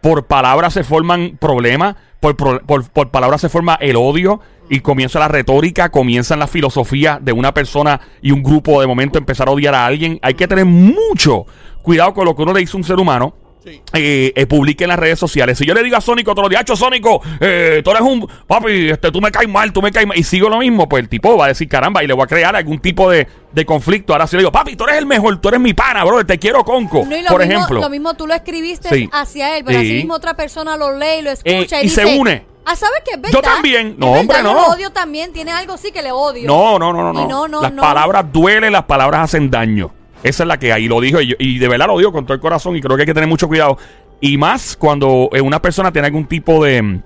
Por 0.00 0.24
palabras 0.24 0.72
se 0.72 0.84
forman 0.84 1.36
problemas. 1.38 1.96
Por, 2.20 2.36
por, 2.36 2.90
por 2.90 3.10
palabras 3.10 3.40
se 3.40 3.48
forma 3.48 3.74
el 3.80 3.96
odio. 3.96 4.40
Y 4.72 4.80
comienza 4.80 5.18
la 5.18 5.26
retórica, 5.26 5.90
comienzan 5.90 6.38
la 6.38 6.46
filosofía 6.46 7.18
de 7.20 7.32
una 7.32 7.52
persona 7.52 8.00
y 8.22 8.30
un 8.30 8.42
grupo 8.44 8.80
de 8.80 8.86
momento 8.86 9.18
empezar 9.18 9.48
a 9.48 9.50
odiar 9.50 9.74
a 9.74 9.84
alguien. 9.84 10.20
Hay 10.22 10.34
que 10.34 10.46
tener 10.46 10.64
mucho 10.64 11.44
cuidado 11.82 12.14
con 12.14 12.24
lo 12.24 12.36
que 12.36 12.42
uno 12.42 12.52
le 12.52 12.60
dice 12.60 12.76
a 12.76 12.78
un 12.78 12.84
ser 12.84 13.00
humano 13.00 13.34
eh, 13.64 14.32
eh, 14.34 14.46
publique 14.46 14.84
en 14.84 14.88
las 14.88 14.98
redes 14.98 15.18
sociales. 15.18 15.58
Si 15.58 15.66
yo 15.66 15.74
le 15.74 15.82
digo 15.82 15.96
a 15.96 16.00
Sónico 16.00 16.32
todos 16.32 16.44
los 16.44 16.50
días, 16.50 16.62
"Acho, 16.62 16.76
Sónico, 16.76 17.20
eh, 17.40 17.82
tú 17.84 17.90
eres 17.90 18.02
un 18.02 18.26
papi, 18.46 18.90
este, 18.90 19.10
tú 19.12 19.20
me 19.20 19.30
caes 19.30 19.48
mal, 19.48 19.72
tú 19.72 19.82
me 19.82 19.92
caes 19.92 20.06
mal, 20.06 20.18
y 20.18 20.22
sigo 20.22 20.48
lo 20.48 20.58
mismo, 20.58 20.88
pues 20.88 21.02
el 21.02 21.08
tipo 21.08 21.36
va 21.36 21.46
a 21.46 21.48
decir, 21.48 21.68
caramba, 21.68 22.02
y 22.02 22.06
le 22.06 22.14
voy 22.14 22.24
a 22.24 22.26
crear 22.26 22.56
algún 22.56 22.78
tipo 22.80 23.10
de, 23.10 23.26
de 23.52 23.64
conflicto. 23.66 24.12
Ahora 24.12 24.26
si 24.26 24.36
le 24.36 24.42
digo, 24.42 24.52
papi, 24.52 24.76
tú 24.76 24.84
eres 24.84 24.96
el 24.98 25.06
mejor, 25.06 25.40
tú 25.40 25.48
eres 25.48 25.60
mi 25.60 25.74
pana, 25.74 26.04
bro, 26.04 26.24
te 26.24 26.38
quiero 26.38 26.64
conco, 26.64 27.04
No, 27.06 27.16
y 27.16 27.22
lo 27.22 27.28
por 27.28 27.40
mismo, 27.40 27.54
ejemplo. 27.54 27.80
Lo 27.80 27.90
mismo 27.90 28.14
tú 28.14 28.26
lo 28.26 28.34
escribiste 28.34 28.88
Sí. 28.88 29.08
hacia 29.12 29.56
él, 29.56 29.64
pero 29.64 29.78
Sí. 29.80 29.86
así 29.86 29.94
mismo 29.94 30.14
otra 30.14 30.34
persona 30.34 30.76
lo 30.76 30.96
lee 30.98 31.18
y 31.20 31.22
lo 31.22 31.30
escucha 31.30 31.80
Eh, 31.80 31.82
y, 31.82 31.86
y 31.86 31.90
se 31.90 32.02
dice, 32.04 32.18
une. 32.18 32.46
Ah, 32.64 32.76
¿sabes 32.76 33.02
qué? 33.04 33.18
Yo 33.32 33.40
también. 33.42 33.96
No, 33.98 34.12
hombre, 34.12 34.36
yo 34.36 34.42
no. 34.44 34.54
lo 34.54 34.66
odio 34.68 34.90
también. 34.90 35.32
Tiene 35.32 35.50
algo 35.50 35.76
sí 35.76 35.90
que 35.92 36.02
le 36.02 36.12
odio. 36.12 36.46
No, 36.46 36.78
no, 36.78 36.92
no, 36.92 37.02
no, 37.02 37.12
no. 37.12 37.26
No, 37.26 37.48
no, 37.48 37.62
las 37.62 37.72
no. 37.72 37.82
palabras 37.82 38.26
duelen, 38.30 38.72
las 38.72 38.84
palabras 38.84 39.22
hacen 39.24 39.50
daño. 39.50 39.90
Esa 40.22 40.42
es 40.42 40.46
la 40.46 40.58
que. 40.58 40.78
Y 40.78 40.88
lo 40.88 41.00
dijo, 41.00 41.20
y, 41.20 41.34
y 41.38 41.58
de 41.58 41.68
verdad 41.68 41.86
lo 41.86 41.98
digo 41.98 42.12
con 42.12 42.24
todo 42.26 42.34
el 42.34 42.40
corazón, 42.40 42.76
y 42.76 42.80
creo 42.80 42.96
que 42.96 43.02
hay 43.02 43.06
que 43.06 43.14
tener 43.14 43.28
mucho 43.28 43.48
cuidado. 43.48 43.78
Y 44.20 44.36
más 44.36 44.76
cuando 44.76 45.30
eh, 45.32 45.40
una 45.40 45.62
persona 45.62 45.92
tiene 45.92 46.06
algún 46.06 46.26
tipo 46.26 46.62
de 46.62 46.82
mm, 46.82 47.02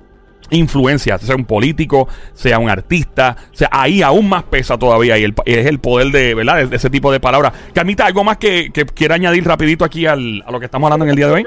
influencia, 0.51 1.17
sea 1.19 1.37
un 1.37 1.45
político, 1.45 2.09
sea 2.33 2.59
un 2.59 2.69
artista, 2.69 3.37
o 3.53 3.57
sea, 3.57 3.69
ahí 3.71 4.03
aún 4.03 4.29
más 4.29 4.43
pesa 4.45 4.77
todavía, 4.77 5.17
y 5.17 5.25
el, 5.25 5.35
es 5.47 5.67
el 5.67 5.79
poder 5.79 6.09
de, 6.09 6.35
¿verdad? 6.35 6.73
Ese 6.73 6.91
tipo 6.91 7.11
de 7.13 7.21
palabras. 7.21 7.53
Carmita, 7.73 8.05
¿algo 8.07 8.25
más 8.25 8.37
que, 8.39 8.71
que 8.73 8.85
quiera 8.85 9.15
añadir 9.15 9.45
rapidito 9.47 9.85
aquí 9.85 10.07
al- 10.07 10.43
a 10.47 10.51
lo 10.51 10.59
que 10.59 10.67
estamos 10.67 10.89
hablando 10.89 11.05
en 11.05 11.11
el 11.11 11.17
día 11.17 11.27
de 11.29 11.33
hoy? 11.33 11.45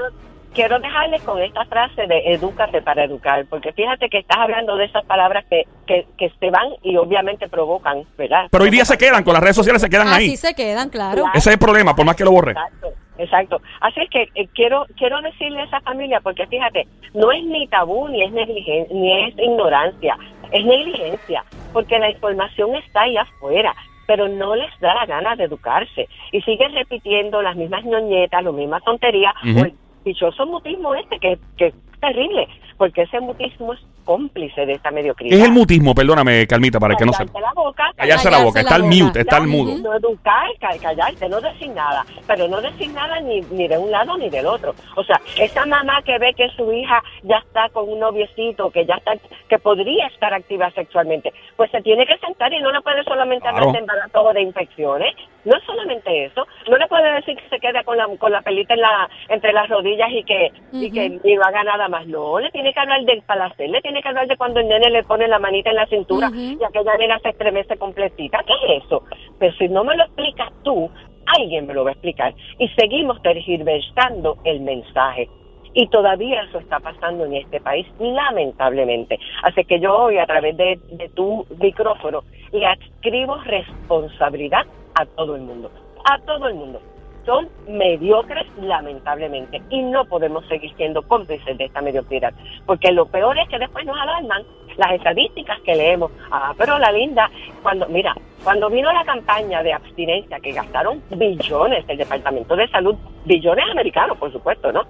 Quiero 0.54 0.78
dejarles 0.80 1.22
con 1.22 1.40
esta 1.40 1.64
frase 1.66 2.06
de 2.06 2.32
edúcate 2.32 2.82
para 2.82 3.04
educar, 3.04 3.44
porque 3.48 3.72
fíjate 3.72 4.08
que 4.08 4.18
estás 4.18 4.38
hablando 4.38 4.76
de 4.76 4.86
esas 4.86 5.04
palabras 5.04 5.44
que, 5.48 5.64
que, 5.86 6.06
que 6.16 6.30
se 6.40 6.50
van 6.50 6.68
y 6.82 6.96
obviamente 6.96 7.48
provocan, 7.48 8.04
¿verdad? 8.16 8.48
Pero 8.50 8.64
hoy 8.64 8.70
día 8.70 8.84
se 8.84 8.98
quedan, 8.98 9.22
con 9.22 9.34
las 9.34 9.42
redes 9.42 9.56
sociales 9.56 9.80
se 9.82 9.90
quedan 9.90 10.08
Así 10.08 10.30
ahí. 10.30 10.36
se 10.36 10.54
quedan, 10.54 10.88
claro. 10.88 11.22
Claro. 11.22 11.30
Ese 11.34 11.50
es 11.50 11.54
el 11.54 11.58
problema, 11.58 11.94
por 11.94 12.06
más 12.06 12.16
que 12.16 12.24
lo 12.24 12.32
borre. 12.32 12.52
Exacto, 12.52 12.88
exacto. 13.18 13.60
Así 13.80 14.00
es 14.00 14.10
que 14.10 14.22
eh, 14.34 14.48
quiero 14.54 14.86
quiero 14.96 15.20
decirle 15.22 15.60
a 15.60 15.64
esa 15.64 15.80
familia, 15.82 16.20
porque 16.20 16.46
fíjate, 16.46 16.88
no 17.14 17.30
es 17.30 17.44
ni 17.44 17.68
tabú 17.68 18.08
ni 18.08 18.24
es 18.24 18.32
negligencia, 18.32 18.94
ni 18.96 19.24
es 19.28 19.34
ignorancia, 19.38 20.16
es 20.50 20.64
negligencia, 20.64 21.44
porque 21.72 21.98
la 21.98 22.10
información 22.10 22.74
está 22.74 23.02
ahí 23.02 23.16
afuera, 23.16 23.74
pero 24.06 24.26
no 24.26 24.56
les 24.56 24.70
da 24.80 24.94
la 24.94 25.06
gana 25.06 25.36
de 25.36 25.44
educarse 25.44 26.08
y 26.32 26.40
siguen 26.40 26.72
repitiendo 26.72 27.42
las 27.42 27.54
mismas 27.54 27.84
ñoñetas, 27.84 28.42
las 28.42 28.54
mismas 28.54 28.82
tonterías 28.82 29.34
o 29.44 29.60
el 29.64 29.74
dichoso 30.04 30.46
mutismo 30.46 30.94
este 30.94 31.18
que, 31.18 31.38
que 31.56 31.66
es 31.66 31.74
terrible, 32.00 32.48
porque 32.76 33.02
ese 33.02 33.20
mutismo 33.20 33.72
es 33.74 33.80
cómplice 34.12 34.64
de 34.64 34.72
esta 34.72 34.90
mediocridad. 34.90 35.36
¿Qué 35.36 35.42
es 35.42 35.44
el 35.48 35.52
mutismo? 35.52 35.94
Perdóname, 35.94 36.46
Calmita, 36.46 36.80
para 36.80 36.94
que 36.96 37.04
no. 37.04 37.12
Callarte 37.12 37.40
la 37.42 37.52
boca, 37.54 37.92
Callarse 37.94 38.30
la 38.30 38.42
boca, 38.42 38.60
está 38.60 38.76
el 38.76 38.84
mute, 38.84 39.20
está 39.20 39.36
el 39.36 39.46
mudo. 39.48 39.76
No 39.82 39.94
educar, 39.94 40.46
ca- 40.58 40.78
callarte, 40.80 41.28
no 41.28 41.38
decir 41.42 41.68
nada, 41.72 42.06
pero 42.26 42.48
no 42.48 42.58
decir 42.62 42.88
nada 42.92 43.20
ni, 43.20 43.42
ni 43.50 43.68
de 43.68 43.76
un 43.76 43.90
lado 43.90 44.16
ni 44.16 44.30
del 44.30 44.46
otro. 44.46 44.74
O 44.96 45.04
sea, 45.04 45.20
esa 45.38 45.66
mamá 45.66 46.00
que 46.06 46.18
ve 46.18 46.32
que 46.34 46.48
su 46.56 46.72
hija 46.72 47.02
ya 47.22 47.36
está 47.36 47.68
con 47.68 47.86
un 47.86 48.00
noviecito, 48.00 48.70
que 48.70 48.86
ya 48.86 48.94
está, 48.94 49.12
que 49.46 49.58
podría 49.58 50.06
estar 50.06 50.32
activa 50.32 50.70
sexualmente, 50.70 51.30
pues 51.56 51.70
se 51.70 51.82
tiene 51.82 52.06
que 52.06 52.16
sentar 52.16 52.50
y 52.50 52.60
no 52.60 52.72
le 52.72 52.80
puede 52.80 53.04
solamente 53.04 53.42
Claro. 53.42 53.58
hablar 53.58 53.72
de 53.74 53.78
embarazo 53.80 54.22
o 54.22 54.32
de 54.32 54.40
infecciones. 54.40 55.14
No 55.44 55.56
es 55.56 55.62
solamente 55.64 56.24
eso. 56.26 56.46
No 56.68 56.76
le 56.76 56.86
puede 56.88 57.10
decir 57.14 57.36
que 57.36 57.48
se 57.48 57.58
quede 57.60 57.82
con 57.84 57.96
la, 57.96 58.06
con 58.18 58.32
la 58.32 58.42
pelita 58.42 58.74
en 58.74 58.80
la, 58.80 59.08
entre 59.28 59.52
las 59.52 59.68
rodillas 59.68 60.08
y 60.12 60.22
que, 60.24 60.52
y 60.72 60.90
que 60.90 61.08
ni 61.22 61.34
no 61.36 61.42
haga 61.42 61.62
nada 61.62 61.88
más. 61.88 62.06
No, 62.06 62.38
le 62.38 62.50
tiene 62.50 62.72
que 62.74 62.80
hablar 62.80 63.00
del 63.02 63.22
placer, 63.22 63.68
le 63.70 63.80
tiene 63.80 63.97
que 64.02 64.08
hablar 64.08 64.26
de 64.26 64.36
cuando 64.36 64.60
el 64.60 64.68
nene 64.68 64.90
le 64.90 65.02
pone 65.04 65.28
la 65.28 65.38
manita 65.38 65.70
en 65.70 65.76
la 65.76 65.86
cintura 65.86 66.30
y 66.34 66.58
aquella 66.62 66.96
nena 66.96 67.18
se 67.20 67.30
estremece 67.30 67.76
completita. 67.76 68.38
¿Qué 68.46 68.52
es 68.52 68.84
eso? 68.84 69.02
Pero 69.38 69.54
si 69.56 69.68
no 69.68 69.84
me 69.84 69.96
lo 69.96 70.04
explicas 70.04 70.52
tú, 70.62 70.90
alguien 71.26 71.66
me 71.66 71.74
lo 71.74 71.84
va 71.84 71.90
a 71.90 71.92
explicar. 71.92 72.34
Y 72.58 72.68
seguimos 72.68 73.20
tergiversando 73.22 74.38
el 74.44 74.60
mensaje. 74.60 75.28
Y 75.74 75.86
todavía 75.88 76.42
eso 76.42 76.58
está 76.58 76.80
pasando 76.80 77.26
en 77.26 77.34
este 77.34 77.60
país, 77.60 77.86
lamentablemente. 78.00 79.18
Así 79.42 79.64
que 79.64 79.78
yo 79.78 79.94
hoy, 79.96 80.18
a 80.18 80.26
través 80.26 80.56
de, 80.56 80.78
de 80.92 81.08
tu 81.10 81.46
micrófono, 81.60 82.24
le 82.52 82.66
adscribo 82.66 83.36
responsabilidad 83.44 84.66
a 84.94 85.06
todo 85.06 85.36
el 85.36 85.42
mundo. 85.42 85.70
A 86.10 86.18
todo 86.20 86.48
el 86.48 86.54
mundo. 86.54 86.80
Son 87.28 87.46
mediocres, 87.68 88.46
lamentablemente. 88.58 89.60
Y 89.68 89.82
no 89.82 90.06
podemos 90.06 90.48
seguir 90.48 90.74
siendo 90.76 91.02
cómplices 91.02 91.58
de 91.58 91.66
esta 91.66 91.82
mediocridad. 91.82 92.32
Porque 92.64 92.90
lo 92.90 93.04
peor 93.04 93.36
es 93.36 93.46
que 93.50 93.58
después 93.58 93.84
nos 93.84 94.00
alarman 94.00 94.44
las 94.78 94.92
estadísticas 94.92 95.60
que 95.60 95.74
leemos. 95.74 96.10
Ah, 96.30 96.54
pero 96.56 96.78
la 96.78 96.90
linda, 96.90 97.30
cuando, 97.62 97.86
mira, 97.90 98.14
cuando 98.42 98.70
vino 98.70 98.90
la 98.90 99.04
campaña 99.04 99.62
de 99.62 99.74
abstinencia, 99.74 100.40
que 100.40 100.52
gastaron 100.52 101.02
billones 101.10 101.84
el 101.86 101.98
Departamento 101.98 102.56
de 102.56 102.66
Salud, 102.68 102.96
billones 103.26 103.70
americanos, 103.72 104.16
por 104.16 104.32
supuesto, 104.32 104.72
¿no? 104.72 104.84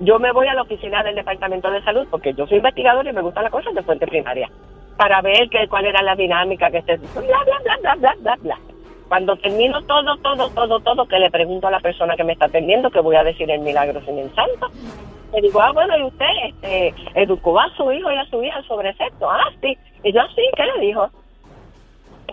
Yo 0.00 0.18
me 0.18 0.32
voy 0.32 0.46
a 0.46 0.54
la 0.54 0.62
oficina 0.62 1.02
del 1.02 1.16
Departamento 1.16 1.70
de 1.70 1.82
Salud 1.82 2.06
porque 2.10 2.32
yo 2.32 2.46
soy 2.46 2.56
investigador 2.56 3.06
y 3.06 3.12
me 3.12 3.20
gustan 3.20 3.42
las 3.44 3.52
cosas 3.52 3.74
de 3.74 3.82
fuente 3.82 4.06
primaria 4.06 4.48
para 4.96 5.20
ver 5.20 5.50
que, 5.50 5.68
cuál 5.68 5.84
era 5.84 6.00
la 6.02 6.16
dinámica 6.16 6.70
que 6.70 6.78
esté 6.78 6.96
bla 6.96 7.20
bla 7.20 7.58
bla 7.62 7.76
bla 7.82 7.94
bla 7.96 8.14
bla 8.20 8.36
bla. 8.40 8.73
Cuando 9.14 9.36
termino 9.36 9.80
todo, 9.82 10.16
todo, 10.16 10.50
todo, 10.50 10.80
todo, 10.80 11.06
que 11.06 11.20
le 11.20 11.30
pregunto 11.30 11.68
a 11.68 11.70
la 11.70 11.78
persona 11.78 12.16
que 12.16 12.24
me 12.24 12.32
está 12.32 12.46
atendiendo 12.46 12.90
que 12.90 12.98
voy 12.98 13.14
a 13.14 13.22
decir 13.22 13.48
el 13.48 13.60
milagro 13.60 14.00
sin 14.04 14.18
el 14.18 14.28
santo, 14.34 14.66
le 15.32 15.40
digo, 15.40 15.60
ah, 15.60 15.70
bueno, 15.70 15.96
¿y 15.96 16.02
usted 16.02 16.26
este, 16.48 16.92
educó 17.14 17.60
a 17.60 17.72
su 17.76 17.92
hijo 17.92 18.10
y 18.10 18.16
a 18.16 18.28
su 18.28 18.42
hija 18.42 18.60
sobre 18.64 18.92
sexo? 18.94 19.30
Ah, 19.30 19.52
sí. 19.62 19.78
Y 20.02 20.12
yo, 20.12 20.20
sí, 20.34 20.42
¿qué 20.56 20.64
le 20.64 20.86
dijo? 20.86 21.08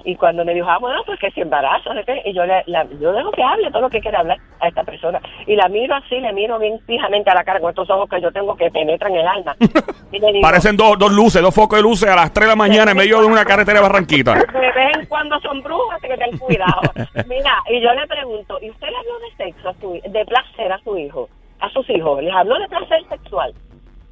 Y 0.05 0.15
cuando 0.15 0.43
me 0.45 0.53
dijo, 0.53 0.67
ah, 0.69 0.77
bueno, 0.79 1.01
pues 1.05 1.19
que 1.19 1.31
si 1.31 1.41
embarazo, 1.41 1.93
¿de 1.93 2.03
qué? 2.03 2.21
Y 2.25 2.33
yo 2.33 2.45
le 2.45 2.63
la- 2.67 2.85
yo 2.99 3.11
dejo 3.13 3.31
que 3.31 3.43
hable 3.43 3.69
todo 3.71 3.81
lo 3.83 3.89
que 3.89 3.99
quiera 4.01 4.19
hablar 4.19 4.37
a 4.59 4.67
esta 4.67 4.83
persona. 4.83 5.21
Y 5.47 5.55
la 5.55 5.67
miro 5.69 5.95
así, 5.95 6.19
le 6.19 6.33
miro 6.33 6.57
bien 6.59 6.79
fijamente 6.87 7.29
a 7.29 7.35
la 7.35 7.43
cara 7.43 7.59
con 7.59 7.69
estos 7.69 7.89
ojos 7.89 8.09
que 8.09 8.21
yo 8.21 8.31
tengo 8.31 8.55
que 8.55 8.69
penetran 8.71 9.13
el 9.15 9.27
alma. 9.27 9.55
Y 10.13 10.19
le 10.19 10.27
digo, 10.33 10.41
Parecen 10.41 10.75
dos, 10.75 10.99
dos 10.99 11.11
luces, 11.11 11.41
dos 11.41 11.55
focos 11.55 11.79
de 11.79 11.83
luces 11.83 12.09
a 12.09 12.15
las 12.17 12.33
3 12.33 12.45
de 12.47 12.51
la 12.51 12.55
mañana 12.57 12.91
en 12.91 12.97
medio 12.97 13.21
de 13.21 13.27
una 13.27 13.45
carretera 13.45 13.79
de 13.79 13.83
Barranquita. 13.87 14.33
de 14.53 14.71
vez 14.71 14.97
en 14.97 15.05
cuando 15.05 15.39
son 15.39 15.61
brujas, 15.63 16.01
que 16.01 16.17
ten 16.17 16.37
cuidado. 16.37 16.81
Mira, 17.29 17.53
y 17.69 17.79
yo 17.79 17.93
le 17.93 18.05
pregunto, 18.07 18.57
¿y 18.61 18.69
usted 18.71 18.87
le 18.89 18.97
habló 18.97 19.19
de 19.19 19.35
sexo, 19.45 19.69
a 19.69 19.73
su, 19.79 19.93
de 20.11 20.25
placer 20.25 20.69
a 20.71 20.77
su 20.79 20.97
hijo, 20.97 21.29
a 21.61 21.69
sus 21.69 21.89
hijos? 21.89 22.21
¿Les 22.21 22.33
habló 22.33 22.59
de 22.59 22.67
placer 22.67 22.99
sexual? 23.07 23.53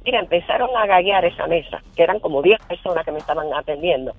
Mira, 0.06 0.20
empezaron 0.20 0.70
a 0.74 0.86
gaguear 0.86 1.22
esa 1.26 1.46
mesa, 1.46 1.82
que 1.94 2.02
eran 2.02 2.18
como 2.20 2.40
10 2.40 2.58
personas 2.66 3.04
que 3.04 3.12
me 3.12 3.18
estaban 3.18 3.52
atendiendo. 3.54 4.14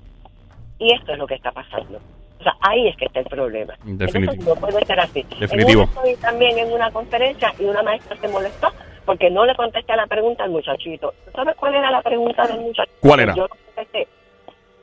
Y 0.81 0.91
esto 0.93 1.13
es 1.13 1.19
lo 1.19 1.27
que 1.27 1.35
está 1.35 1.51
pasando. 1.51 1.99
O 2.39 2.43
sea, 2.43 2.55
ahí 2.61 2.87
es 2.87 2.97
que 2.97 3.05
está 3.05 3.19
el 3.19 3.27
problema. 3.27 3.75
Definitivo. 3.83 4.33
Entonces, 4.33 4.45
no 4.47 4.55
puede 4.55 4.85
ser 4.87 4.99
así. 4.99 5.23
Definitivo. 5.39 5.83
En 5.83 5.89
una 5.89 5.95
estoy 6.01 6.15
también 6.15 6.57
en 6.57 6.73
una 6.73 6.89
conferencia 6.89 7.53
y 7.59 7.65
una 7.65 7.83
maestra 7.83 8.17
se 8.17 8.27
molestó 8.27 8.69
porque 9.05 9.29
no 9.29 9.45
le 9.45 9.55
contesté 9.55 9.93
a 9.93 9.97
la 9.97 10.07
pregunta 10.07 10.43
al 10.43 10.49
muchachito. 10.49 11.13
¿Sabes 11.35 11.55
cuál 11.55 11.75
era 11.75 11.91
la 11.91 12.01
pregunta 12.01 12.47
del 12.47 12.61
muchachito? 12.61 12.97
¿Cuál 12.99 13.19
era? 13.19 13.35
Yo 13.35 13.47
contesté 13.47 14.07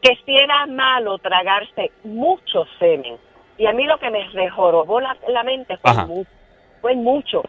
que 0.01 0.17
si 0.25 0.37
era 0.37 0.67
malo 0.67 1.19
tragarse 1.19 1.91
mucho 2.05 2.65
semen. 2.79 3.17
Y 3.57 3.67
a 3.67 3.73
mí 3.73 3.85
lo 3.87 3.99
que 3.99 4.11
me 4.11 4.25
rejorobó 4.29 5.01
la, 5.01 5.17
la 5.27 5.43
mente 5.43 5.77
fue, 5.79 5.91
Ajá. 5.91 6.07
fue 6.81 6.95
mucho. 6.95 7.43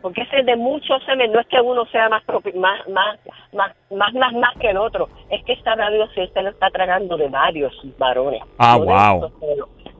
Porque 0.00 0.22
ese 0.22 0.42
de 0.42 0.56
mucho 0.56 0.98
semen 1.00 1.32
no 1.32 1.40
es 1.40 1.46
que 1.48 1.60
uno 1.60 1.84
sea 1.86 2.08
más, 2.08 2.22
más, 2.54 2.88
más, 2.88 3.18
más, 3.52 3.72
más, 3.90 4.14
más, 4.14 4.32
más 4.32 4.56
que 4.58 4.70
el 4.70 4.76
otro. 4.76 5.08
Es 5.30 5.44
que 5.44 5.56
sabe 5.62 5.90
Dios 5.94 6.10
si 6.14 6.20
este 6.20 6.42
lo 6.42 6.50
está 6.50 6.70
tragando 6.70 7.16
de 7.16 7.28
varios 7.28 7.72
varones. 7.98 8.42
Ah, 8.58 8.76
no 8.78 8.84
wow. 8.84 9.30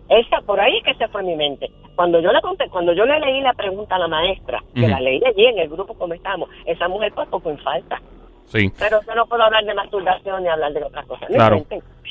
Esa, 0.08 0.40
por 0.40 0.58
ahí 0.58 0.78
es 0.78 0.84
que 0.84 0.94
se 0.94 1.08
fue 1.08 1.22
mi 1.22 1.36
mente. 1.36 1.70
Cuando 1.94 2.20
yo 2.20 2.32
le 2.32 2.40
conté, 2.40 2.68
cuando 2.70 2.92
yo 2.92 3.04
le 3.04 3.18
leí 3.20 3.40
la 3.40 3.52
pregunta 3.52 3.96
a 3.96 3.98
la 3.98 4.08
maestra, 4.08 4.62
que 4.74 4.86
la 4.86 5.00
leí 5.00 5.20
allí 5.24 5.46
en 5.46 5.58
el 5.58 5.68
grupo 5.68 5.94
como 5.94 6.14
estamos, 6.14 6.48
esa 6.64 6.88
mujer 6.88 7.12
pues 7.12 7.28
poco 7.28 7.50
en 7.50 7.58
falta. 7.58 8.00
Sí. 8.46 8.72
Pero 8.78 9.00
yo 9.06 9.14
no 9.14 9.26
puedo 9.26 9.42
hablar 9.42 9.64
de 9.64 9.74
masturbación 9.74 10.42
ni 10.42 10.48
hablar 10.48 10.72
de 10.72 10.84
otras 10.84 11.06
cosas. 11.06 11.28
No 11.28 11.36
Claro. 11.36 11.66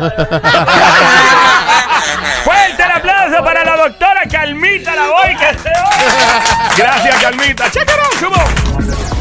Fuerte 2.44 2.82
el 2.82 2.90
aplauso 2.90 3.44
para 3.44 3.64
la 3.64 3.76
doctora 3.76 4.22
Calmita 4.30 4.94
la 4.94 5.08
voy 5.08 5.36
que 5.36 5.58
se 5.58 5.68
oiga. 5.68 6.42
Gracias, 6.76 7.16
Calmita. 7.18 7.64
Come 8.20 8.36
on. 8.36 9.19